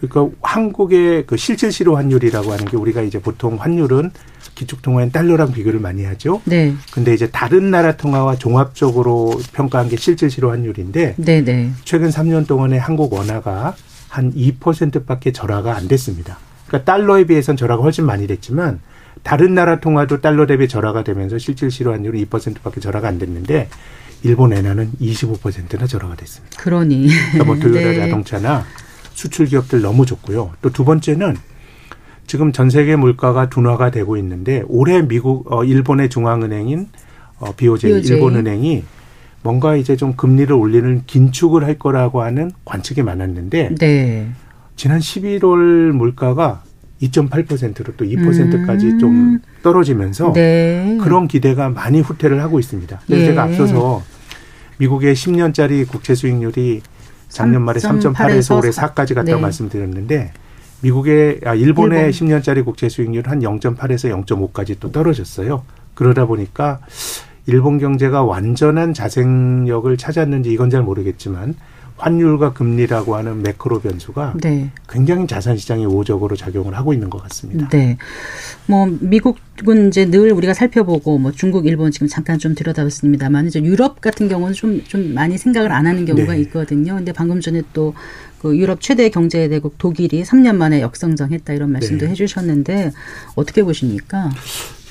[0.00, 4.10] 그러니까 한국의 그 실질시로 환율이라고 하는 게 우리가 이제 보통 환율은
[4.54, 6.40] 기축 통화엔 달러랑 비교를 많이 하죠.
[6.44, 6.74] 네.
[6.92, 11.70] 근데 이제 다른 나라 통화와 종합적으로 평가한 게 실질시로 환율인데 네, 네.
[11.84, 13.74] 최근 3년 동안에 한국 원화가
[14.08, 16.38] 한 2%밖에 절하가 안 됐습니다.
[16.66, 18.80] 그러니까 달러에 비해서는 절하가 훨씬 많이 됐지만
[19.22, 23.68] 다른 나라 통화도 달러 대비 절하가 되면서 실질시로 환율은 2%밖에 절하가 안 됐는데
[24.22, 26.60] 일본 엔화는 25%나 절하가 됐습니다.
[26.60, 27.08] 그러니.
[27.08, 27.96] 그러니까 뭐 토요타 네.
[27.96, 28.64] 자동차나
[29.20, 30.52] 수출 기업들 너무 좋고요.
[30.62, 31.36] 또 두 번째는
[32.26, 36.88] 지금 전 세계 물가가 둔화가 되고 있는데 올해 미국 어 일본의 중앙은행인
[37.38, 38.16] 어 BOJ, BOJ.
[38.16, 38.84] 일본은행이
[39.42, 44.28] 뭔가 이제 좀 금리를 올리는 긴축을 할 거라고 하는 관측이 많았는데 네.
[44.76, 46.62] 지난 11월 물가가
[47.02, 48.98] 2.8%로 또 2%까지 음.
[48.98, 50.98] 좀 떨어지면서 네.
[51.02, 53.00] 그런 기대가 많이 후퇴를 하고 있습니다.
[53.06, 53.26] 그래서 예.
[53.26, 54.02] 제가 앞서서
[54.78, 56.82] 미국의 10년짜리 국채 수익률이
[57.30, 59.40] 작년 말에 3.8에서 올해 4까지 갔다고 네.
[59.40, 60.32] 말씀드렸는데
[60.82, 62.40] 미국의 아 일본의 일본.
[62.40, 65.62] 10년짜리 국채 수익률 한 0.8에서 0.5까지 또 떨어졌어요.
[65.94, 66.80] 그러다 보니까
[67.46, 71.54] 일본 경제가 완전한 자생력을 찾았는지 이건 잘 모르겠지만
[72.00, 74.70] 환율과 금리라고 하는 매크로 변수가 네.
[74.88, 77.68] 굉장히 자산 시장에 우호적으로 작용을 하고 있는 것 같습니다.
[77.68, 77.96] 네.
[78.66, 84.00] 뭐 미국은 이제 늘 우리가 살펴보고 뭐 중국, 일본 지금 잠깐 좀 들여다봤습니다만 이제 유럽
[84.00, 86.40] 같은 경우는 좀좀 많이 생각을 안 하는 경우가 네.
[86.40, 86.94] 있거든요.
[86.94, 87.94] 근데 방금 전에 또
[88.40, 92.10] 그 유럽 최대 경제 대국 독일이 3년 만에 역성장했다 이런 말씀도 네.
[92.12, 92.90] 해주셨는데
[93.34, 94.30] 어떻게 보십니까?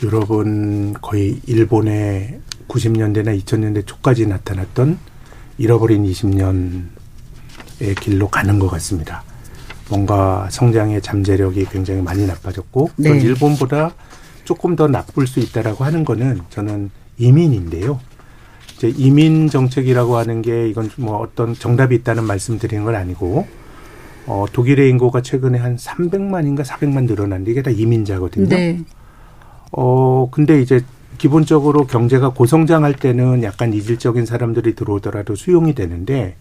[0.03, 4.99] 유럽은 거의 일본의 90년대나 2000년대 초까지 나타났던
[5.57, 6.83] 잃어버린 20년
[7.97, 9.23] 길로 가는 것 같습니다.
[9.89, 13.09] 뭔가 성장의 잠재력이 굉장히 많이 나빠졌고 네.
[13.09, 13.93] 일본보다
[14.43, 17.99] 조금 더 나쁠 수 있다라고 하는 거는 저는 이민인데요.
[18.77, 23.45] 이제 이민 정책이라고 하는 게 이건 뭐 어떤 정답이 있다는 말씀드리는 건 아니고
[24.25, 28.47] 어 독일의 인구가 최근에 한 300만인가 400만 늘어났는데 이게 다 이민자거든요.
[28.47, 28.79] 네.
[29.71, 30.81] 어 근데 이제
[31.17, 36.37] 기본적으로 경제가 고성장할 때는 약간 이질적인 사람들이 들어오더라도 수용이 되는데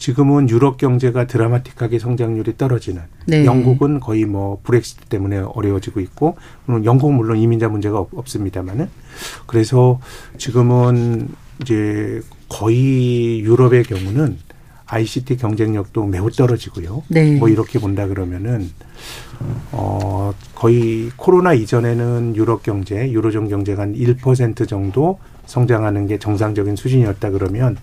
[0.00, 3.44] 지금은 유럽 경제가 드라마틱하게 성장률이 떨어지는 네.
[3.44, 6.36] 영국은 거의 뭐 브렉시트 때문에 어려워지고 있고
[6.68, 8.88] 영국은 물론 이민자 문제가 없, 습니다만은
[9.46, 10.00] 그래서
[10.38, 11.28] 지금은
[11.60, 14.38] 이제 거의 유럽의 경우는
[14.86, 17.02] ICT 경쟁력도 매우 떨어지고요.
[17.08, 17.36] 네.
[17.36, 18.70] 뭐 이렇게 본다 그러면은
[19.70, 27.30] 어 거의 코로나 이전에는 유럽 경제, 유로존 경제가 한 1% 정도 성장하는 게 정상적인 수준이었다
[27.30, 27.76] 그러면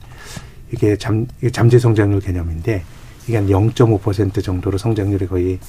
[0.72, 2.84] 이게 잠, 이게 잠재 성장률 개념인데
[3.28, 5.60] 이게 한 0.5% 정도로 성장률이 거의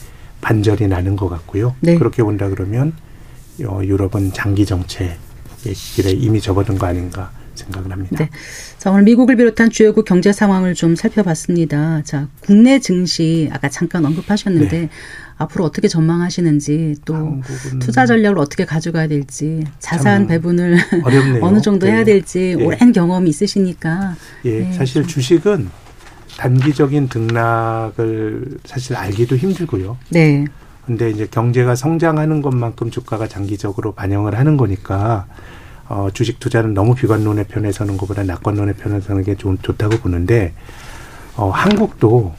[0.41, 1.75] 반절이 나는 것 같고요.
[1.81, 1.97] 네.
[1.97, 2.93] 그렇게 본다 그러면
[3.67, 5.17] 어, 유럽은 장기 정체의
[5.95, 8.17] 길에 이미 접어든 거 아닌가 생각을 합니다.
[8.17, 8.31] 네.
[8.79, 12.03] 자, 오늘 미국을 비롯한 주요국 경제 상황을 좀 살펴봤습니다.
[12.05, 14.89] 자, 국내 증시 아까 잠깐 언급하셨는데 네.
[15.37, 17.41] 앞으로 어떻게 전망하시는지 또
[17.81, 20.77] 투자 전략을 어떻게 가져가야 될지 자산 배분을
[21.41, 21.93] 어느 정도 네.
[21.93, 22.65] 해야 될지 예.
[22.65, 24.73] 오랜 경험이 있으시니까 예, 네.
[24.73, 25.71] 사실 주식은
[26.39, 29.97] 단기적인 등락을 사실 알기도 힘들고요.
[30.11, 30.45] 네.
[30.87, 35.27] 근데 이제 경제가 성장하는 것만큼 주가가 장기적으로 반영을 하는 거니까
[35.89, 40.53] 어, 주식 투자는 너무 비관론의 편에 서는 것보다 낙관론의 편에 서는 게 좀 좋다고 보는데
[41.37, 42.35] 어, 한국도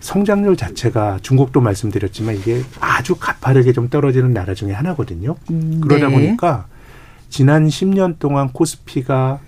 [0.00, 5.34] 성장률 자체가 중국도 말씀드렸지만 이게 아주 가파르게 좀 떨어지는 나라 중에 하나거든요.
[5.50, 6.14] 음, 그러다 네.
[6.14, 6.66] 보니까
[7.28, 9.40] 지난 10년 동안 코스피가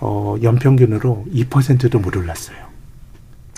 [0.00, 2.56] 어, 연평균으로 2%도 못 올랐어요.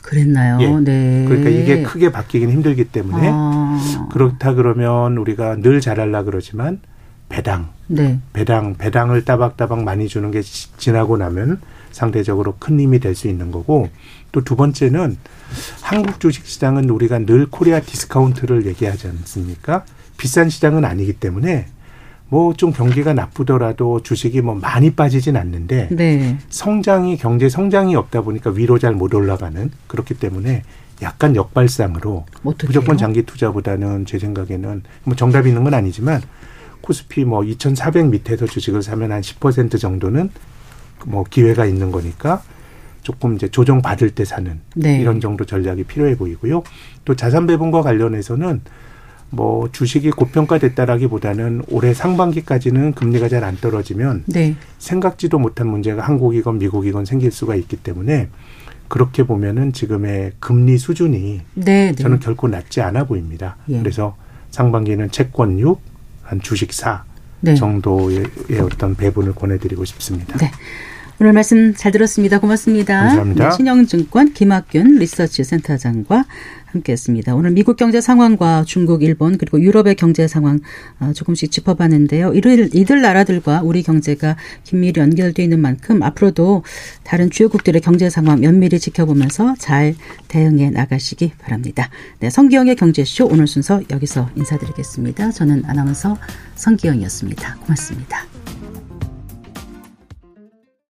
[0.02, 0.58] 그랬나요?
[0.60, 0.68] 예.
[0.80, 1.24] 네.
[1.28, 4.08] 그러니까 이게 크게 바뀌기는 힘들기 때문에 아.
[4.10, 6.80] 그렇다 그러면 우리가 늘 잘할라 그러지만
[7.32, 8.18] 배당, 네.
[8.34, 13.88] 배당, 배당을 따박따박 많이 주는 게 지나고 나면 상대적으로 큰 힘이 될 수 있는 거고
[14.32, 15.16] 또 두 번째는
[15.80, 19.84] 한국 주식 시장은 우리가 늘 코리아 디스카운트를 얘기하지 않습니까?
[20.18, 21.66] 비싼 시장은 아니기 때문에
[22.28, 26.38] 뭐 좀 경기가 나쁘더라도 주식이 뭐 많이 빠지진 않는데 네.
[26.50, 30.64] 성장이 경제 성장이 없다 보니까 위로 잘 못 올라가는 그렇기 때문에
[31.00, 32.26] 약간 역발상으로?
[32.66, 36.20] 무조건 장기 투자보다는 제 생각에는 뭐 정답이 있는 건 아니지만
[36.82, 40.30] 코스피 뭐 2,400 밑에서 주식을 사면 한 10% 정도는
[41.06, 42.42] 뭐 기회가 있는 거니까
[43.02, 45.00] 조금 이제 조정 받을 때 사는 네.
[45.00, 46.62] 이런 정도 전략이 필요해 보이고요.
[47.04, 48.60] 또 자산 배분과 관련해서는
[49.30, 54.54] 뭐 주식이 고평가됐다라기보다는 올해 상반기까지는 금리가 잘 안 떨어지면 네.
[54.78, 58.28] 생각지도 못한 문제가 한국이건 미국이건 생길 수가 있기 때문에
[58.88, 61.94] 그렇게 보면은 지금의 금리 수준이 네, 네.
[61.94, 63.56] 저는 결코 낮지 않아 보입니다.
[63.70, 63.78] 예.
[63.78, 64.16] 그래서
[64.50, 65.80] 상반기는 채권 6,
[66.32, 67.04] 한 주식 4
[67.40, 67.54] 네.
[67.54, 68.24] 정도의
[68.62, 70.38] 어떤 배분을 권해드리고 싶습니다.
[70.38, 70.50] 네.
[71.22, 72.40] 오늘 말씀 잘 들었습니다.
[72.40, 73.00] 고맙습니다.
[73.00, 73.48] 감사합니다.
[73.50, 76.24] 네, 신영증권 김학균 리서치 센터장과
[76.64, 77.36] 함께했습니다.
[77.36, 80.58] 오늘 미국 경제 상황과 중국, 일본 그리고 유럽의 경제 상황
[80.98, 82.34] 어, 조금씩 짚어봤는데요.
[82.34, 86.64] 이들, 이들 나라들과 우리 경제가 긴밀히 연결되어 있는 만큼 앞으로도
[87.04, 89.94] 다른 주요국들의 경제 상황 면밀히 지켜보면서 잘
[90.26, 91.88] 대응해 나가시기 바랍니다.
[92.18, 95.30] 네, 성기영의 경제쇼 오늘 순서 여기서 인사드리겠습니다.
[95.30, 96.18] 저는 아나운서
[96.56, 97.58] 성기영이었습니다.
[97.58, 98.31] 고맙습니다.